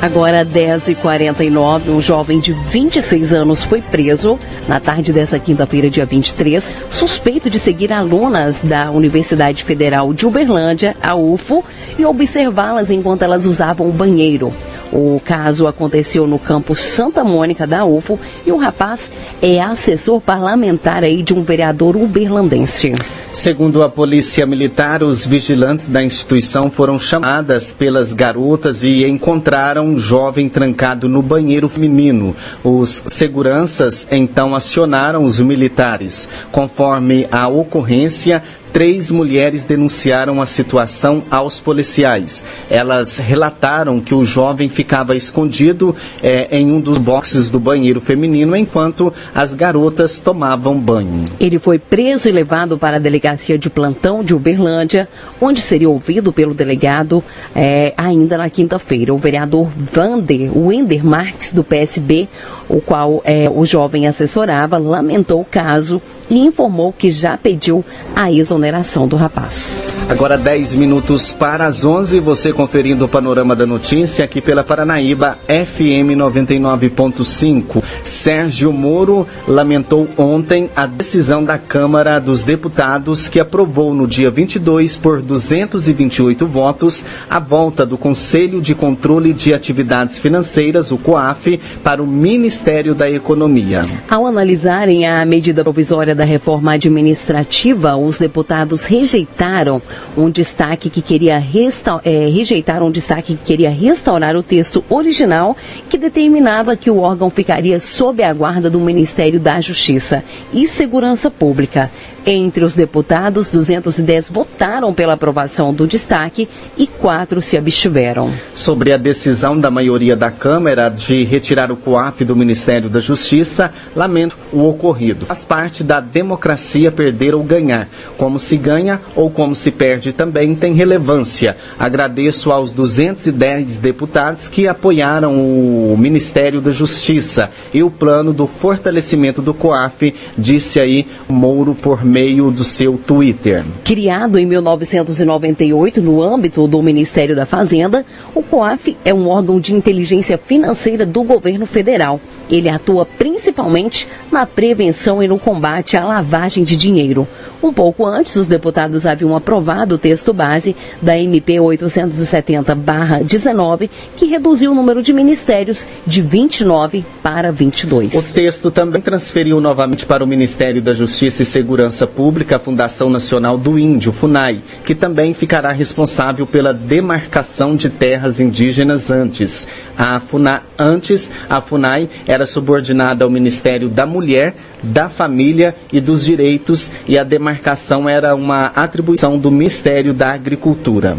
Agora, 0.00 0.46
10h49, 0.46 1.88
um 1.88 2.00
jovem 2.00 2.38
de 2.38 2.52
26 2.52 3.32
anos 3.32 3.64
foi 3.64 3.82
preso 3.82 4.38
na 4.68 4.78
tarde 4.78 5.12
dessa 5.12 5.40
quinta-feira, 5.40 5.90
dia 5.90 6.06
23, 6.06 6.72
suspeito 6.88 7.50
de 7.50 7.58
seguir 7.58 7.92
alunas 7.92 8.60
da 8.62 8.92
Universidade 8.92 9.64
Federal 9.64 10.14
de 10.14 10.24
Uberlândia, 10.24 10.96
a 11.02 11.16
UFO, 11.16 11.64
e 11.98 12.04
observá-las 12.04 12.92
enquanto 12.92 13.22
elas 13.22 13.44
usavam 13.44 13.88
o 13.88 13.92
banheiro. 13.92 14.52
O 14.92 15.20
caso 15.24 15.66
aconteceu 15.66 16.26
no 16.26 16.38
campus 16.38 16.82
Santa 16.82 17.22
Mônica 17.22 17.66
da 17.66 17.84
UFO 17.84 18.18
e 18.46 18.52
o 18.52 18.56
rapaz 18.56 19.12
é 19.42 19.60
assessor 19.60 20.20
parlamentar 20.20 21.04
aí 21.04 21.22
de 21.22 21.34
um 21.34 21.42
vereador 21.42 21.96
uberlandense. 21.96 22.92
Segundo 23.32 23.82
a 23.82 23.88
polícia 23.88 24.46
militar, 24.46 25.02
os 25.02 25.24
vigilantes 25.26 25.88
da 25.88 26.02
instituição 26.02 26.70
foram 26.70 26.98
chamadas 26.98 27.72
pelas 27.72 28.12
garotas 28.12 28.82
e 28.82 29.06
encontraram 29.06 29.84
um 29.84 29.98
jovem 29.98 30.48
trancado 30.48 31.08
no 31.08 31.22
banheiro 31.22 31.68
feminino. 31.68 32.34
Os 32.64 33.02
seguranças 33.06 34.08
então 34.10 34.54
acionaram 34.54 35.24
os 35.24 35.38
militares. 35.38 36.28
Conforme 36.50 37.28
a 37.30 37.46
ocorrência, 37.46 38.42
três 38.72 39.10
mulheres 39.10 39.64
denunciaram 39.64 40.40
a 40.40 40.46
situação 40.46 41.22
aos 41.30 41.58
policiais. 41.58 42.44
Elas 42.70 43.18
relataram 43.18 44.00
que 44.00 44.14
o 44.14 44.24
jovem 44.24 44.68
ficava 44.68 45.16
escondido 45.16 45.94
é, 46.22 46.58
em 46.58 46.70
um 46.70 46.80
dos 46.80 46.98
boxes 46.98 47.50
do 47.50 47.58
banheiro 47.58 48.00
feminino 48.00 48.54
enquanto 48.54 49.12
as 49.34 49.54
garotas 49.54 50.20
tomavam 50.20 50.78
banho. 50.78 51.24
Ele 51.40 51.58
foi 51.58 51.78
preso 51.78 52.28
e 52.28 52.32
levado 52.32 52.78
para 52.78 52.96
a 52.96 53.00
delegacia 53.00 53.58
de 53.58 53.70
plantão 53.70 54.22
de 54.22 54.34
Uberlândia, 54.34 55.08
onde 55.40 55.60
seria 55.60 55.88
ouvido 55.88 56.32
pelo 56.32 56.54
delegado 56.54 57.22
é, 57.54 57.94
ainda 57.96 58.36
na 58.36 58.50
quinta-feira. 58.50 59.14
O 59.14 59.18
vereador 59.18 59.70
Vander 59.76 60.56
Winder 60.56 61.04
Marques, 61.04 61.52
do 61.52 61.64
PSB, 61.64 62.28
o 62.68 62.80
qual 62.80 63.22
é, 63.24 63.48
o 63.48 63.64
jovem 63.64 64.06
assessorava, 64.06 64.76
lamentou 64.76 65.40
o 65.40 65.44
caso 65.44 66.02
e 66.30 66.38
informou 66.38 66.92
que 66.92 67.10
já 67.10 67.36
pediu 67.38 67.82
a 68.14 68.30
exoneração 68.30 68.57
do 69.06 69.16
rapaz. 69.16 69.80
Agora 70.08 70.36
10 70.38 70.74
minutos 70.74 71.32
para 71.32 71.66
as 71.66 71.84
11, 71.84 72.18
você 72.20 72.52
conferindo 72.52 73.04
o 73.04 73.08
panorama 73.08 73.54
da 73.54 73.66
notícia 73.66 74.24
aqui 74.24 74.40
pela 74.40 74.64
Paranaíba 74.64 75.38
FM 75.46 76.16
99.5. 76.16 77.82
Sérgio 78.02 78.72
Moro 78.72 79.26
lamentou 79.46 80.08
ontem 80.16 80.70
a 80.74 80.86
decisão 80.86 81.44
da 81.44 81.58
Câmara 81.58 82.18
dos 82.18 82.42
Deputados 82.42 83.28
que 83.28 83.38
aprovou 83.38 83.92
no 83.94 84.06
dia 84.06 84.30
22 84.30 84.96
por 84.96 85.20
228 85.20 86.46
votos 86.46 87.04
a 87.28 87.38
volta 87.38 87.84
do 87.84 87.98
Conselho 87.98 88.62
de 88.62 88.74
Controle 88.74 89.34
de 89.34 89.52
Atividades 89.52 90.18
Financeiras, 90.18 90.90
o 90.90 90.96
COAF, 90.96 91.60
para 91.84 92.02
o 92.02 92.06
Ministério 92.06 92.94
da 92.94 93.10
Economia. 93.10 93.84
Ao 94.08 94.26
analisarem 94.26 95.06
a 95.06 95.24
medida 95.24 95.62
provisória 95.62 96.14
da 96.14 96.24
reforma 96.24 96.72
administrativa, 96.72 97.94
os 97.94 98.18
deputados 98.18 98.47
rejeitaram 98.84 99.80
um 100.16 100.30
destaque 100.30 100.90
que 100.90 101.02
queria 101.02 101.38
resta 101.38 102.00
é, 102.04 102.28
rejeitar 102.28 102.82
um 102.82 102.90
destaque 102.90 103.34
que 103.34 103.44
queria 103.44 103.70
restaurar 103.70 104.36
o 104.36 104.42
texto 104.42 104.84
original 104.88 105.56
que 105.88 105.98
determinava 105.98 106.76
que 106.76 106.90
o 106.90 106.98
órgão 106.98 107.30
ficaria 107.30 107.78
sob 107.80 108.22
a 108.22 108.32
guarda 108.32 108.70
do 108.70 108.80
Ministério 108.80 109.38
da 109.38 109.60
Justiça 109.60 110.24
e 110.52 110.66
Segurança 110.68 111.30
Pública. 111.30 111.90
Entre 112.30 112.62
os 112.62 112.74
deputados, 112.74 113.50
210 113.50 114.28
votaram 114.28 114.92
pela 114.92 115.14
aprovação 115.14 115.72
do 115.72 115.86
destaque 115.86 116.46
e 116.76 116.86
quatro 116.86 117.40
se 117.40 117.56
abstiveram. 117.56 118.30
Sobre 118.52 118.92
a 118.92 118.98
decisão 118.98 119.58
da 119.58 119.70
maioria 119.70 120.14
da 120.14 120.30
Câmara 120.30 120.90
de 120.90 121.24
retirar 121.24 121.72
o 121.72 121.76
COAF 121.78 122.26
do 122.26 122.36
Ministério 122.36 122.90
da 122.90 123.00
Justiça, 123.00 123.72
lamento 123.96 124.36
o 124.52 124.62
ocorrido. 124.68 125.24
Faz 125.24 125.42
parte 125.42 125.82
da 125.82 126.00
democracia 126.00 126.92
perder 126.92 127.34
ou 127.34 127.42
ganhar. 127.42 127.88
Como 128.18 128.38
se 128.38 128.58
ganha 128.58 129.00
ou 129.16 129.30
como 129.30 129.54
se 129.54 129.70
perde 129.70 130.12
também 130.12 130.54
tem 130.54 130.74
relevância. 130.74 131.56
Agradeço 131.78 132.52
aos 132.52 132.72
210 132.72 133.78
deputados 133.78 134.48
que 134.48 134.68
apoiaram 134.68 135.34
o 135.34 135.96
Ministério 135.96 136.60
da 136.60 136.72
Justiça 136.72 137.48
e 137.72 137.82
o 137.82 137.90
plano 137.90 138.34
do 138.34 138.46
fortalecimento 138.46 139.40
do 139.40 139.54
COAF, 139.54 140.14
disse 140.36 140.78
aí 140.78 141.06
Mouro 141.26 141.74
por 141.74 142.04
meio 142.04 142.17
meio 142.18 142.50
do 142.50 142.64
seu 142.64 142.98
Twitter. 142.98 143.64
Criado 143.84 144.40
em 144.40 144.46
1998 144.46 146.02
no 146.02 146.20
âmbito 146.20 146.66
do 146.66 146.82
Ministério 146.82 147.36
da 147.36 147.46
Fazenda, 147.46 148.04
o 148.34 148.42
COAF 148.42 148.96
é 149.04 149.14
um 149.14 149.28
órgão 149.28 149.60
de 149.60 149.72
inteligência 149.72 150.36
financeira 150.36 151.06
do 151.06 151.22
governo 151.22 151.64
federal. 151.64 152.20
Ele 152.50 152.68
atua 152.68 153.06
principalmente 153.06 154.08
na 154.32 154.44
prevenção 154.44 155.22
e 155.22 155.28
no 155.28 155.38
combate 155.38 155.96
à 155.96 156.04
lavagem 156.04 156.64
de 156.64 156.74
dinheiro. 156.74 157.28
Um 157.62 157.72
pouco 157.72 158.04
antes, 158.04 158.34
os 158.34 158.48
deputados 158.48 159.06
haviam 159.06 159.36
aprovado 159.36 159.94
o 159.94 159.98
texto 159.98 160.32
base 160.32 160.74
da 161.00 161.16
MP 161.16 161.54
870-19, 161.54 163.88
que 164.16 164.26
reduziu 164.26 164.72
o 164.72 164.74
número 164.74 165.00
de 165.02 165.12
ministérios 165.12 165.86
de 166.04 166.20
29 166.20 167.04
para 167.22 167.52
22. 167.52 168.12
O 168.14 168.22
texto 168.22 168.72
também 168.72 169.00
transferiu 169.00 169.60
novamente 169.60 170.04
para 170.04 170.24
o 170.24 170.26
Ministério 170.26 170.82
da 170.82 170.94
Justiça 170.94 171.44
e 171.44 171.46
Segurança 171.46 172.07
Pública 172.08 172.56
a 172.56 172.58
Fundação 172.58 173.08
Nacional 173.08 173.56
do 173.56 173.78
Índio, 173.78 174.10
FUNAI, 174.10 174.60
que 174.84 174.94
também 174.94 175.32
ficará 175.32 175.70
responsável 175.70 176.46
pela 176.46 176.74
demarcação 176.74 177.76
de 177.76 177.88
terras 177.88 178.40
indígenas 178.40 179.10
antes. 179.10 179.68
A 179.96 180.18
FUNA, 180.18 180.62
antes, 180.76 181.30
a 181.48 181.60
FUNAI 181.60 182.08
era 182.26 182.46
subordinada 182.46 183.24
ao 183.24 183.30
Ministério 183.30 183.88
da 183.88 184.04
Mulher, 184.04 184.56
da 184.82 185.08
Família 185.08 185.74
e 185.92 186.00
dos 186.00 186.24
Direitos 186.24 186.90
e 187.06 187.16
a 187.18 187.22
demarcação 187.22 188.08
era 188.08 188.34
uma 188.34 188.66
atribuição 188.66 189.38
do 189.38 189.50
Ministério 189.50 190.12
da 190.12 190.32
Agricultura. 190.32 191.16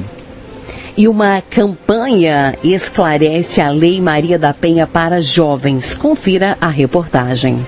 E 0.98 1.08
uma 1.08 1.42
campanha 1.42 2.56
esclarece 2.64 3.62
a 3.62 3.70
Lei 3.70 4.02
Maria 4.02 4.38
da 4.38 4.54
Penha 4.54 4.86
para 4.86 5.22
jovens. 5.22 5.94
Confira 5.94 6.58
a 6.60 6.68
reportagem 6.68 7.66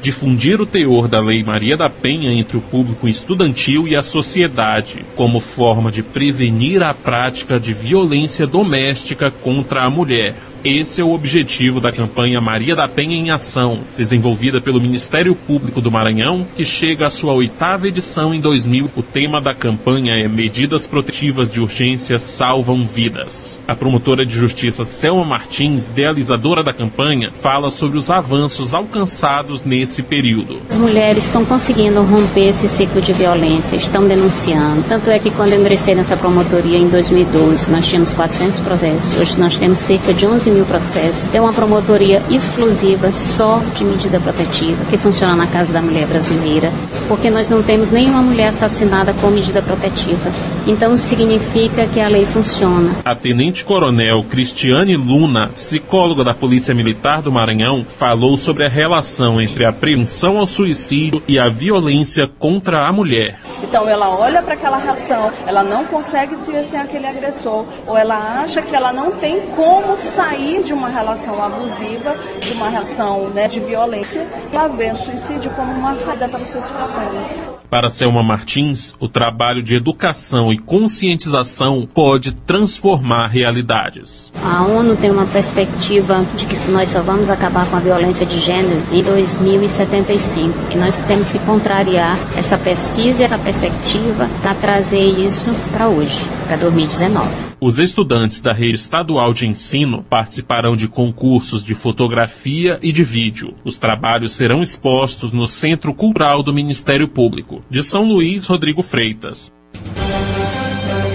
difundir 0.00 0.60
o 0.60 0.66
teor 0.66 1.08
da 1.08 1.20
Lei 1.20 1.42
Maria 1.42 1.76
da 1.76 1.90
Penha 1.90 2.32
entre 2.32 2.56
o 2.56 2.60
público 2.60 3.08
estudantil 3.08 3.86
e 3.88 3.96
a 3.96 4.02
sociedade, 4.02 5.04
como 5.16 5.40
forma 5.40 5.90
de 5.90 6.02
prevenir 6.02 6.82
a 6.82 6.94
prática 6.94 7.58
de 7.58 7.72
violência 7.72 8.46
doméstica 8.46 9.30
contra 9.30 9.82
a 9.82 9.90
mulher. 9.90 10.34
Esse 10.64 11.00
é 11.00 11.04
o 11.04 11.12
objetivo 11.12 11.80
da 11.80 11.92
campanha 11.92 12.40
Maria 12.40 12.74
da 12.74 12.88
Penha 12.88 13.16
em 13.16 13.30
Ação, 13.30 13.80
desenvolvida 13.96 14.60
pelo 14.60 14.80
Ministério 14.80 15.34
Público 15.34 15.80
do 15.80 15.90
Maranhão, 15.90 16.44
que 16.56 16.64
chega 16.64 17.06
à 17.06 17.10
sua 17.10 17.32
oitava 17.32 17.86
edição 17.86 18.34
em 18.34 18.40
2000. 18.40 18.86
O 18.96 19.02
tema 19.02 19.40
da 19.40 19.54
campanha 19.54 20.14
é 20.14 20.26
Medidas 20.26 20.84
Protetivas 20.86 21.50
de 21.50 21.60
Urgência 21.60 22.18
Salvam 22.18 22.82
Vidas. 22.82 23.60
A 23.68 23.76
promotora 23.76 24.26
de 24.26 24.34
justiça 24.34 24.84
Selma 24.84 25.24
Martins, 25.24 25.88
idealizadora 25.88 26.62
da 26.64 26.72
campanha, 26.72 27.30
fala 27.30 27.70
sobre 27.70 27.96
os 27.96 28.10
avanços 28.10 28.74
alcançados 28.74 29.62
nesse 29.62 30.02
período. 30.02 30.60
As 30.68 30.78
mulheres 30.78 31.24
estão 31.24 31.44
conseguindo 31.44 32.02
romper 32.02 32.48
esse 32.48 32.66
ciclo 32.66 33.00
de 33.00 33.12
violência, 33.12 33.76
estão 33.76 34.08
denunciando. 34.08 34.84
Tanto 34.88 35.08
é 35.08 35.20
que 35.20 35.30
quando 35.30 35.52
eu 35.52 35.60
ingressei 35.60 35.94
nessa 35.94 36.16
promotoria 36.16 36.78
em 36.78 36.88
2012, 36.88 37.70
nós 37.70 37.86
tínhamos 37.86 38.12
400 38.12 38.58
processos. 38.60 39.16
Hoje 39.16 39.38
nós 39.38 39.56
temos 39.56 39.78
cerca 39.78 40.12
de 40.12 40.26
11 40.26 40.47
mil 40.50 40.64
processos. 40.64 41.28
Tem 41.28 41.40
uma 41.40 41.52
promotoria 41.52 42.22
exclusiva 42.30 43.12
só 43.12 43.60
de 43.74 43.84
medida 43.84 44.18
protetiva, 44.20 44.84
que 44.90 44.96
funciona 44.96 45.34
na 45.34 45.46
Casa 45.46 45.72
da 45.72 45.82
Mulher 45.82 46.06
Brasileira, 46.06 46.70
porque 47.06 47.30
nós 47.30 47.48
não 47.48 47.62
temos 47.62 47.90
nenhuma 47.90 48.22
mulher 48.22 48.48
assassinada 48.48 49.12
com 49.14 49.28
medida 49.28 49.62
protetiva. 49.62 50.30
Então 50.66 50.96
significa 50.96 51.86
que 51.86 52.00
a 52.00 52.08
lei 52.08 52.24
funciona. 52.24 52.90
A 53.04 53.14
Tenente 53.14 53.64
Coronel 53.64 54.24
Cristiane 54.24 54.96
Luna, 54.96 55.48
psicóloga 55.54 56.24
da 56.24 56.34
Polícia 56.34 56.74
Militar 56.74 57.22
do 57.22 57.32
Maranhão, 57.32 57.84
falou 57.84 58.36
sobre 58.36 58.64
a 58.64 58.68
relação 58.68 59.40
entre 59.40 59.64
a 59.64 59.72
prevenção 59.72 60.38
ao 60.38 60.46
suicídio 60.46 61.22
e 61.26 61.38
a 61.38 61.48
violência 61.48 62.28
contra 62.38 62.86
a 62.86 62.92
mulher. 62.92 63.40
Então 63.62 63.88
ela 63.88 64.10
olha 64.10 64.42
para 64.42 64.54
aquela 64.54 64.78
reação, 64.78 65.30
ela 65.46 65.62
não 65.62 65.84
consegue 65.84 66.36
ser 66.36 66.64
sem 66.70 66.80
aquele 66.80 67.06
agressor, 67.06 67.64
ou 67.86 67.96
ela 67.96 68.42
acha 68.42 68.62
que 68.62 68.74
ela 68.74 68.92
não 68.92 69.10
tem 69.12 69.40
como 69.56 69.96
sair 69.96 70.37
sair 70.38 70.62
de 70.62 70.72
uma 70.72 70.88
relação 70.88 71.42
abusiva, 71.42 72.16
de 72.40 72.52
uma 72.52 72.68
relação 72.68 73.28
né, 73.30 73.48
de 73.48 73.58
violência, 73.58 74.26
e 74.52 74.56
a 74.56 74.68
ver 74.68 74.94
o 74.94 74.96
suicídio 74.96 75.50
como 75.50 75.72
uma 75.72 75.94
saída 75.96 76.28
para 76.28 76.40
os 76.40 76.48
seus 76.48 76.70
problemas. 76.70 77.42
Para 77.68 77.90
Selma 77.90 78.22
Martins, 78.22 78.94
o 78.98 79.08
trabalho 79.08 79.62
de 79.62 79.76
educação 79.76 80.50
e 80.50 80.58
conscientização 80.58 81.86
pode 81.92 82.32
transformar 82.32 83.26
realidades. 83.26 84.32
A 84.42 84.62
ONU 84.62 84.96
tem 84.96 85.10
uma 85.10 85.26
perspectiva 85.26 86.24
de 86.34 86.46
que 86.46 86.70
nós 86.70 86.88
só 86.88 87.02
vamos 87.02 87.28
acabar 87.28 87.66
com 87.66 87.76
a 87.76 87.80
violência 87.80 88.24
de 88.24 88.38
gênero 88.38 88.82
em 88.90 89.02
2075. 89.02 90.72
E 90.72 90.76
nós 90.76 90.96
temos 91.02 91.30
que 91.30 91.38
contrariar 91.40 92.16
essa 92.38 92.56
pesquisa 92.56 93.20
e 93.20 93.24
essa 93.24 93.38
perspectiva 93.38 94.30
para 94.40 94.54
trazer 94.54 95.04
isso 95.04 95.54
para 95.70 95.88
hoje, 95.88 96.24
para 96.46 96.56
2019. 96.56 97.47
Os 97.60 97.80
estudantes 97.80 98.40
da 98.40 98.52
rede 98.52 98.76
estadual 98.76 99.34
de 99.34 99.44
ensino 99.44 100.04
participarão 100.08 100.76
de 100.76 100.86
concursos 100.86 101.64
de 101.64 101.74
fotografia 101.74 102.78
e 102.80 102.92
de 102.92 103.02
vídeo. 103.02 103.52
Os 103.64 103.76
trabalhos 103.76 104.36
serão 104.36 104.62
expostos 104.62 105.32
no 105.32 105.44
Centro 105.48 105.92
Cultural 105.92 106.40
do 106.40 106.54
Ministério 106.54 107.08
Público, 107.08 107.60
de 107.68 107.82
São 107.82 108.04
Luís 108.04 108.46
Rodrigo 108.46 108.80
Freitas. 108.80 109.52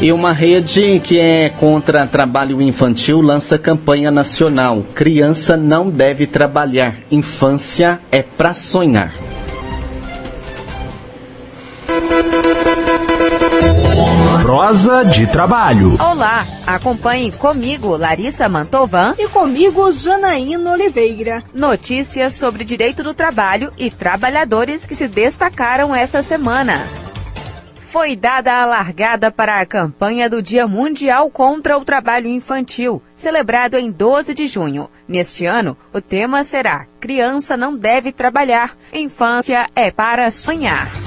E 0.01 0.11
uma 0.11 0.33
rede 0.33 0.99
que 1.01 1.17
é 1.17 1.47
contra 1.47 2.05
trabalho 2.05 2.61
infantil 2.61 3.21
lança 3.21 3.57
campanha 3.57 4.11
nacional: 4.11 4.83
Criança 4.93 5.55
não 5.55 5.89
deve 5.89 6.27
trabalhar, 6.27 6.97
infância 7.09 8.01
é 8.11 8.21
para 8.21 8.53
sonhar. 8.53 9.32
Prosa 14.73 15.05
de 15.05 15.27
Trabalho. 15.27 16.01
Olá, 16.01 16.47
acompanhe 16.65 17.31
comigo 17.31 17.95
Larissa 17.95 18.49
Mantovan 18.49 19.13
e 19.19 19.29
comigo 19.29 19.93
Janaína 19.93 20.71
Oliveira. 20.71 21.43
Notícias 21.53 22.33
sobre 22.33 22.63
direito 22.63 23.03
do 23.03 23.13
trabalho 23.13 23.71
e 23.77 23.91
trabalhadores 23.91 24.87
que 24.87 24.95
se 24.95 25.07
destacaram 25.07 25.93
esta 25.93 26.23
semana. 26.23 26.87
foi 27.85 28.15
dada 28.15 28.63
a 28.63 28.65
largada 28.65 29.29
para 29.29 29.61
a 29.61 29.65
campanha 29.67 30.27
do 30.27 30.41
Dia 30.41 30.65
Mundial 30.67 31.29
contra 31.29 31.77
o 31.77 31.85
Trabalho 31.85 32.27
Infantil, 32.27 32.99
celebrado 33.13 33.77
em 33.77 33.91
12 33.91 34.33
de 34.33 34.47
junho. 34.47 34.89
Neste 35.07 35.45
ano, 35.45 35.77
o 35.93 36.01
tema 36.01 36.43
será 36.43 36.87
Criança 36.99 37.55
não 37.55 37.77
deve 37.77 38.11
trabalhar, 38.11 38.75
infância 38.91 39.67
é 39.75 39.91
para 39.91 40.31
sonhar. 40.31 41.02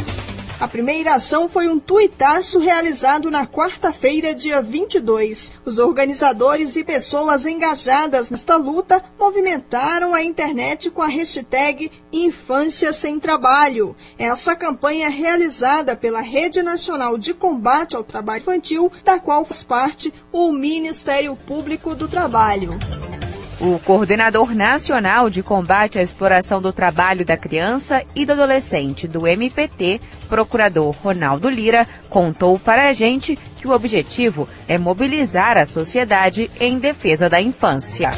A 0.59 0.67
primeira 0.67 1.15
ação 1.15 1.51
foi 1.51 1.69
um 1.69 1.79
tuitaço 1.79 2.59
realizado 2.59 3.31
na 3.31 3.47
quarta-feira, 3.47 4.35
dia 4.35 4.63
22. 4.63 5.53
Os 5.67 5.79
organizadores 5.79 6.77
e 6.77 6.85
pessoas 6.85 7.45
engajadas 7.45 8.31
nesta 8.31 8.57
luta 8.57 9.05
movimentaram 9.21 10.15
a 10.15 10.23
internet 10.23 10.91
com 10.91 11.03
a 11.03 11.09
hashtag 11.09 11.93
Infância 12.11 12.91
Sem 12.95 13.21
Trabalho. 13.21 13.95
Essa 14.19 14.57
campanha 14.57 15.09
é 15.09 15.11
realizada 15.11 15.95
pela 15.95 16.23
Rede 16.23 16.63
Nacional 16.63 17.19
de 17.19 17.35
Combate 17.35 17.95
ao 17.95 18.03
Trabalho 18.03 18.41
Infantil, 18.41 18.91
da 19.05 19.21
qual 19.21 19.45
faz 19.45 19.63
parte 19.63 20.13
o 20.33 20.51
Ministério 20.53 21.37
Público 21.37 21.95
do 21.95 22.09
Trabalho. 22.09 22.79
O 23.59 23.79
coordenador 23.79 24.55
nacional 24.55 25.31
de 25.31 25.43
combate 25.43 25.99
à 25.99 26.03
exploração 26.03 26.61
do 26.61 26.75
trabalho 26.75 27.25
da 27.25 27.39
criança 27.39 28.05
e 28.15 28.27
do 28.27 28.33
adolescente 28.33 29.09
do 29.09 29.27
MPT, 29.27 29.99
procurador 30.29 30.95
Ronaldo 31.03 31.49
Lira, 31.49 31.89
contou 32.11 32.59
para 32.59 32.89
a 32.89 32.93
gente 32.93 33.35
que 33.35 33.67
o 33.67 33.73
objetivo 33.73 34.47
é 34.69 34.77
mobilizar 34.77 35.57
a 35.57 35.65
sociedade 35.65 36.51
em 36.61 36.79
defesa 36.79 37.31
da 37.31 37.41
infância. 37.41 38.11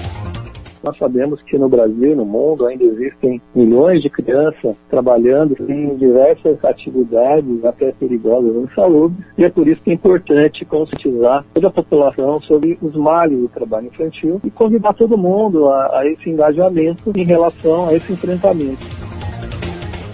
Nós 0.82 0.96
sabemos 0.96 1.42
que 1.42 1.58
no 1.58 1.68
Brasil 1.68 2.16
no 2.16 2.24
mundo 2.24 2.66
ainda 2.66 2.84
existem 2.84 3.40
milhões 3.54 4.02
de 4.02 4.10
crianças 4.10 4.76
trabalhando 4.88 5.56
em 5.68 5.96
diversas 5.96 6.64
atividades, 6.64 7.64
até 7.64 7.92
perigosas 7.92 8.54
insalubres, 8.56 9.24
e 9.36 9.44
é 9.44 9.50
por 9.50 9.66
isso 9.66 9.82
que 9.82 9.90
é 9.90 9.94
importante 9.94 10.64
conscientizar 10.64 11.44
toda 11.54 11.68
a 11.68 11.72
população 11.72 12.40
sobre 12.42 12.78
os 12.80 12.94
males 12.94 13.38
do 13.38 13.48
trabalho 13.48 13.86
infantil 13.86 14.40
e 14.44 14.50
convidar 14.50 14.94
todo 14.94 15.18
mundo 15.18 15.68
a, 15.68 15.98
a 15.98 16.06
esse 16.06 16.28
engajamento 16.30 17.12
em 17.16 17.24
relação 17.24 17.88
a 17.88 17.94
esse 17.94 18.12
enfrentamento. 18.12 18.97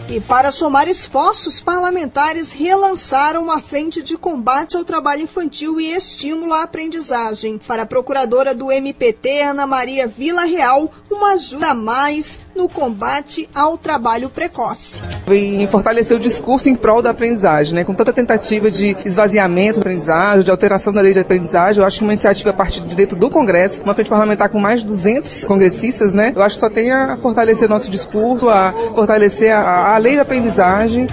E 0.07 0.21
para 0.21 0.53
somar 0.53 0.87
esforços, 0.87 1.63
parlamentares 1.63 2.53
relançaram 2.53 3.51
a 3.51 3.59
frente 3.59 4.03
de 4.03 4.19
combate 4.19 4.77
ao 4.77 4.85
trabalho 4.85 5.23
infantil 5.23 5.81
e 5.81 5.93
estímulo 5.93 6.53
à 6.53 6.63
aprendizagem. 6.63 7.59
Para 7.59 7.83
a 7.83 7.87
procuradora 7.87 8.55
do 8.55 8.71
MPT, 8.71 9.41
Ana 9.41 9.67
Maria 9.67 10.07
Vila 10.07 10.45
Real, 10.45 10.93
uma 11.11 11.33
ajuda 11.33 11.69
a 11.69 11.75
mais 11.75 12.39
no 12.55 12.69
combate 12.69 13.49
ao 13.55 13.77
trabalho 13.77 14.31
precoce. 14.31 15.03
Em 15.29 15.67
fortalecer 15.69 16.17
o 16.17 16.21
discurso 16.21 16.69
em 16.69 16.77
prol 16.77 17.03
da 17.03 17.11
aprendizagem, 17.11 17.75
né? 17.75 17.85
com 17.85 17.95
tanta 17.95 18.13
tentativa 18.13 18.71
de 18.71 18.97
esvaziamento 19.05 19.75
da 19.75 19.81
aprendizagem, 19.81 20.45
de 20.45 20.51
alteração 20.51 20.93
da 20.93 21.01
lei 21.01 21.13
de 21.13 21.21
aprendizagem, 21.21 21.81
eu 21.81 21.87
acho 21.87 21.99
que 21.99 22.05
uma 22.05 22.13
iniciativa 22.13 22.51
a 22.51 22.53
partir 22.53 22.81
de 22.83 22.95
dentro 22.95 23.17
do 23.17 23.31
Congresso, 23.31 23.83
uma 23.83 23.95
frente 23.95 24.11
parlamentar 24.11 24.49
com 24.49 24.59
mais 24.59 24.81
de 24.81 24.87
200 24.87 25.45
congressistas, 25.45 26.13
né? 26.13 26.33
eu 26.35 26.43
acho 26.43 26.57
que 26.57 26.61
só 26.61 26.71
tem 26.71 26.91
a 26.91 27.17
fortalecer 27.17 27.69
nosso 27.69 27.91
discurso, 27.91 28.49
a 28.49 28.73
fortalecer 28.95 29.53
a, 29.53 29.95
a 29.95 29.99
lei 29.99 30.15
de 30.15 30.21
aprendizagem. 30.21 31.07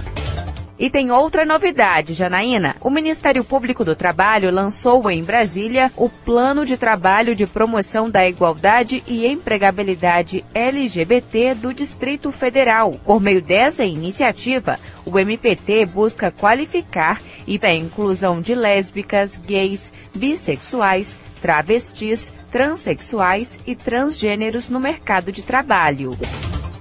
E 0.81 0.89
tem 0.89 1.11
outra 1.11 1.45
novidade, 1.45 2.15
Janaína. 2.15 2.75
O 2.81 2.89
Ministério 2.89 3.43
Público 3.43 3.85
do 3.85 3.95
Trabalho 3.95 4.49
lançou 4.49 5.11
em 5.11 5.23
Brasília 5.23 5.91
o 5.95 6.09
Plano 6.09 6.65
de 6.65 6.75
Trabalho 6.75 7.35
de 7.35 7.45
Promoção 7.45 8.09
da 8.09 8.27
Igualdade 8.27 9.03
e 9.05 9.27
Empregabilidade 9.27 10.43
LGBT 10.55 11.53
do 11.53 11.71
Distrito 11.71 12.31
Federal. 12.31 12.99
Por 13.05 13.21
meio 13.21 13.43
dessa 13.43 13.85
iniciativa, 13.85 14.79
o 15.05 15.19
MPT 15.19 15.85
busca 15.85 16.31
qualificar 16.31 17.21
e 17.45 17.59
a 17.61 17.71
inclusão 17.75 18.41
de 18.41 18.55
lésbicas, 18.55 19.37
gays, 19.37 19.93
bissexuais, 20.15 21.19
travestis, 21.43 22.33
transexuais 22.51 23.59
e 23.67 23.75
transgêneros 23.75 24.67
no 24.67 24.79
mercado 24.79 25.31
de 25.31 25.43
trabalho. 25.43 26.17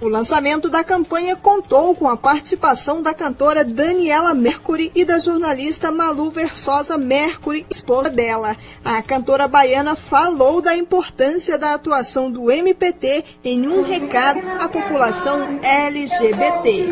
O 0.01 0.09
lançamento 0.09 0.71
da 0.71 0.83
campanha 0.83 1.37
contou 1.37 1.95
com 1.95 2.09
a 2.09 2.17
participação 2.17 3.03
da 3.03 3.13
cantora 3.13 3.63
Daniela 3.63 4.33
Mercury 4.33 4.91
e 4.95 5.05
da 5.05 5.19
jornalista 5.19 5.91
Malu 5.91 6.31
Versosa 6.31 6.97
Mercury, 6.97 7.67
esposa 7.69 8.09
dela. 8.09 8.57
A 8.83 9.03
cantora 9.03 9.47
baiana 9.47 9.95
falou 9.95 10.63
da 10.63 10.75
importância 10.75 11.59
da 11.59 11.75
atuação 11.75 12.31
do 12.31 12.51
MPT 12.51 13.25
em 13.45 13.69
um 13.69 13.83
recado 13.83 14.41
à 14.59 14.67
população 14.67 15.61
LGBT. 15.63 16.89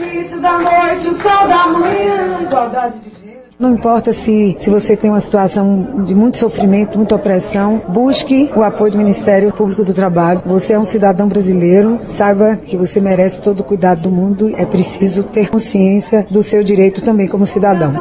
Não 3.59 3.75
importa 3.75 4.13
se, 4.13 4.55
se 4.57 4.71
você 4.71 4.97
tem 4.97 5.11
uma 5.11 5.19
situação 5.19 6.05
de 6.05 6.15
muito 6.15 6.39
sofrimento, 6.39 6.97
muita 6.97 7.17
opressão, 7.17 7.83
busque 7.89 8.49
o 8.55 8.63
apoio 8.63 8.93
do 8.93 8.99
Ministério 8.99 9.53
Público 9.53 9.83
do 9.83 9.93
Trabalho. 9.93 10.41
Você 10.47 10.75
é 10.75 10.79
um 10.79 10.85
cidadão 10.85 11.27
brasileiro, 11.27 11.99
saiba 12.01 12.55
que 12.55 12.77
você 12.77 13.01
merece 13.01 13.43
todo 13.43 13.59
o 13.59 13.65
cuidado 13.65 14.03
do 14.03 14.11
mundo. 14.13 14.55
É 14.57 14.65
preciso 14.65 15.25
ter 15.25 15.51
consciência 15.51 16.25
do 16.31 16.41
seu 16.41 16.63
direito 16.63 17.03
também 17.03 17.27
como 17.27 17.45
cidadão. 17.45 17.95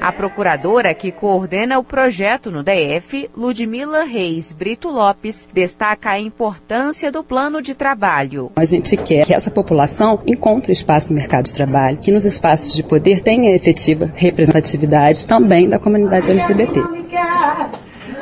A 0.00 0.12
procuradora 0.12 0.94
que 0.94 1.10
coordena 1.10 1.76
o 1.76 1.82
projeto 1.82 2.48
no 2.48 2.62
DF, 2.62 3.28
Ludmila 3.36 4.04
Reis 4.04 4.52
Brito 4.52 4.88
Lopes, 4.88 5.48
destaca 5.52 6.10
a 6.10 6.20
importância 6.20 7.10
do 7.10 7.24
plano 7.24 7.60
de 7.60 7.74
trabalho. 7.74 8.52
A 8.54 8.64
gente 8.64 8.96
quer 8.96 9.26
que 9.26 9.34
essa 9.34 9.50
população 9.50 10.20
encontre 10.24 10.70
espaço 10.70 11.12
no 11.12 11.18
mercado 11.18 11.46
de 11.46 11.54
trabalho, 11.54 11.98
que 11.98 12.12
nos 12.12 12.24
espaços 12.24 12.72
de 12.72 12.84
poder 12.84 13.20
tenha 13.20 13.52
efetivo 13.52 13.95
representatividade 14.14 15.26
também 15.26 15.68
da 15.68 15.78
comunidade 15.78 16.30
LGBT. 16.30 16.80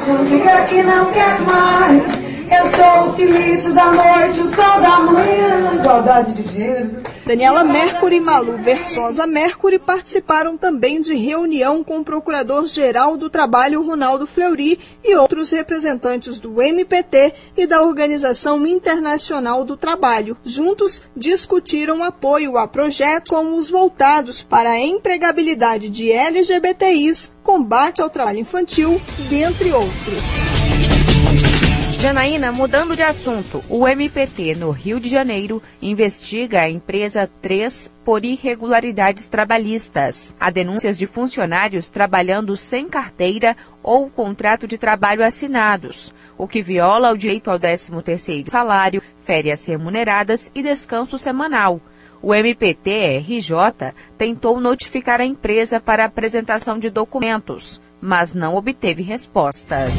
Não 0.06 0.24
diga 0.24 0.64
que 0.66 0.82
não 0.82 1.10
quer 1.12 1.40
mais. 1.40 2.23
Eu 2.50 2.76
sou 2.76 3.10
o 3.10 3.16
silício 3.16 3.72
da 3.72 3.90
noite, 3.90 4.40
o 4.40 4.54
sol 4.54 4.80
da 4.80 5.00
manhã, 5.00 5.74
igualdade 5.74 6.34
de 6.34 6.52
gênero. 6.52 7.02
Daniela 7.26 7.64
Mercury 7.64 8.16
e 8.16 8.20
Malu 8.20 8.58
Versosa 8.58 9.26
Mercury 9.26 9.78
participaram 9.78 10.58
também 10.58 11.00
de 11.00 11.14
reunião 11.14 11.82
com 11.82 11.98
o 11.98 12.04
Procurador-Geral 12.04 13.16
do 13.16 13.30
Trabalho, 13.30 13.82
Ronaldo 13.82 14.26
Fleury, 14.26 14.78
e 15.02 15.16
outros 15.16 15.50
representantes 15.50 16.38
do 16.38 16.60
MPT 16.60 17.32
e 17.56 17.66
da 17.66 17.82
Organização 17.82 18.66
Internacional 18.66 19.64
do 19.64 19.74
Trabalho. 19.74 20.36
Juntos, 20.44 21.02
discutiram 21.16 22.04
apoio 22.04 22.58
a 22.58 22.68
projetos 22.68 23.30
como 23.30 23.56
os 23.56 23.70
voltados 23.70 24.42
para 24.42 24.70
a 24.70 24.80
empregabilidade 24.80 25.88
de 25.88 26.12
LGBTIs, 26.12 27.30
combate 27.42 28.02
ao 28.02 28.10
trabalho 28.10 28.40
infantil, 28.40 29.00
dentre 29.30 29.72
outros. 29.72 31.63
Janaína, 32.04 32.52
mudando 32.52 32.94
de 32.94 33.02
assunto, 33.02 33.64
o 33.66 33.88
MPT 33.88 34.56
no 34.56 34.68
Rio 34.68 35.00
de 35.00 35.08
Janeiro 35.08 35.62
investiga 35.80 36.60
a 36.60 36.68
empresa 36.68 37.26
3 37.40 37.90
por 38.04 38.26
irregularidades 38.26 39.26
trabalhistas. 39.26 40.36
Há 40.38 40.50
denúncias 40.50 40.98
de 40.98 41.06
funcionários 41.06 41.88
trabalhando 41.88 42.54
sem 42.56 42.90
carteira 42.90 43.56
ou 43.82 44.10
contrato 44.10 44.68
de 44.68 44.76
trabalho 44.76 45.24
assinados, 45.24 46.12
o 46.36 46.46
que 46.46 46.60
viola 46.60 47.10
o 47.10 47.16
direito 47.16 47.50
ao 47.50 47.58
13º 47.58 48.50
salário, 48.50 49.02
férias 49.22 49.64
remuneradas 49.64 50.52
e 50.54 50.62
descanso 50.62 51.16
semanal. 51.16 51.80
O 52.20 52.34
MPT-RJ 52.34 53.94
tentou 54.18 54.60
notificar 54.60 55.22
a 55.22 55.24
empresa 55.24 55.80
para 55.80 56.04
apresentação 56.04 56.78
de 56.78 56.90
documentos, 56.90 57.80
mas 57.98 58.34
não 58.34 58.56
obteve 58.56 59.02
respostas. 59.02 59.94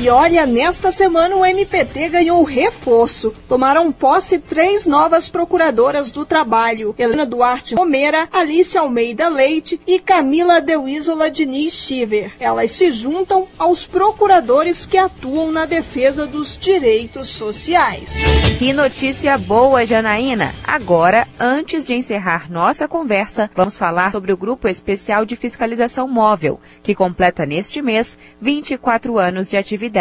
E 0.00 0.08
olha, 0.08 0.44
nesta 0.46 0.90
semana 0.90 1.36
o 1.36 1.44
MPT 1.44 2.08
ganhou 2.08 2.42
reforço. 2.42 3.32
Tomaram 3.48 3.92
posse 3.92 4.38
três 4.38 4.84
novas 4.84 5.28
procuradoras 5.28 6.10
do 6.10 6.24
trabalho: 6.24 6.94
Helena 6.98 7.24
Duarte 7.24 7.74
Romera, 7.76 8.28
Alice 8.32 8.76
Almeida 8.76 9.28
Leite 9.28 9.80
e 9.86 10.00
Camila 10.00 10.60
Deuísola 10.60 11.30
Diniz 11.30 11.74
Chiver. 11.74 12.32
Elas 12.40 12.72
se 12.72 12.90
juntam 12.90 13.46
aos 13.56 13.86
procuradores 13.86 14.84
que 14.84 14.98
atuam 14.98 15.52
na 15.52 15.66
defesa 15.66 16.26
dos 16.26 16.58
direitos 16.58 17.28
sociais. 17.28 18.12
Que 18.58 18.72
notícia 18.72 19.38
boa, 19.38 19.86
Janaína! 19.86 20.52
Agora, 20.66 21.28
antes 21.38 21.86
de 21.86 21.94
encerrar 21.94 22.50
nossa 22.50 22.88
conversa, 22.88 23.48
vamos 23.54 23.76
falar 23.76 24.10
sobre 24.10 24.32
o 24.32 24.36
Grupo 24.36 24.66
Especial 24.66 25.24
de 25.24 25.36
Fiscalização 25.36 26.08
Móvel, 26.08 26.58
que 26.82 26.94
completa 26.94 27.46
neste 27.46 27.80
mês 27.80 28.18
24 28.40 29.18
anos 29.18 29.48
de 29.48 29.56
atividade. 29.56 29.91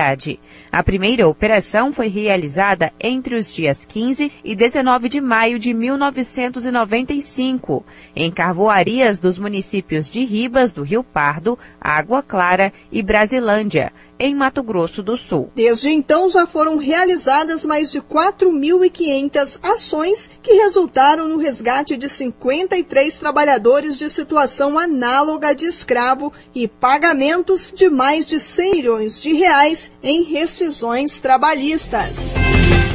A 0.71 0.83
primeira 0.83 1.27
operação 1.27 1.91
foi 1.91 2.07
realizada 2.07 2.93
entre 2.99 3.35
os 3.35 3.51
dias 3.53 3.85
15 3.85 4.31
e 4.43 4.55
19 4.55 5.09
de 5.09 5.19
maio 5.19 5.59
de 5.59 5.73
1995, 5.73 7.85
em 8.15 8.31
carvoarias 8.31 9.19
dos 9.19 9.37
municípios 9.37 10.09
de 10.09 10.23
Ribas 10.23 10.71
do 10.71 10.83
Rio 10.83 11.03
Pardo, 11.03 11.59
Água 11.79 12.23
Clara 12.23 12.71
e 12.91 13.03
Brasilândia, 13.03 13.91
em 14.21 14.35
Mato 14.35 14.61
Grosso 14.61 15.01
do 15.01 15.17
Sul. 15.17 15.51
Desde 15.55 15.89
então 15.89 16.29
já 16.29 16.45
foram 16.45 16.77
realizadas 16.77 17.65
mais 17.65 17.91
de 17.91 17.99
4.500 17.99 19.59
ações 19.63 20.29
que 20.43 20.53
resultaram 20.53 21.27
no 21.27 21.37
resgate 21.37 21.97
de 21.97 22.07
53 22.07 23.17
trabalhadores 23.17 23.97
de 23.97 24.07
situação 24.09 24.77
análoga 24.77 25.55
de 25.55 25.65
escravo 25.65 26.31
e 26.53 26.67
pagamentos 26.67 27.73
de 27.75 27.89
mais 27.89 28.27
de 28.27 28.39
100 28.39 28.71
milhões 28.71 29.19
de 29.19 29.33
reais 29.33 29.91
em 30.03 30.21
rescisões 30.21 31.19
trabalhistas. 31.19 32.40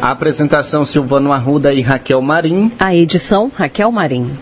A 0.03 0.11
apresentação 0.11 0.85
Silvano 0.85 1.33
Arruda 1.33 1.73
e 1.73 1.81
Raquel 1.83 2.21
Marim. 2.21 2.73
A 2.79 2.95
edição 2.95 3.51
Raquel 3.55 3.93
Marim. 3.93 4.33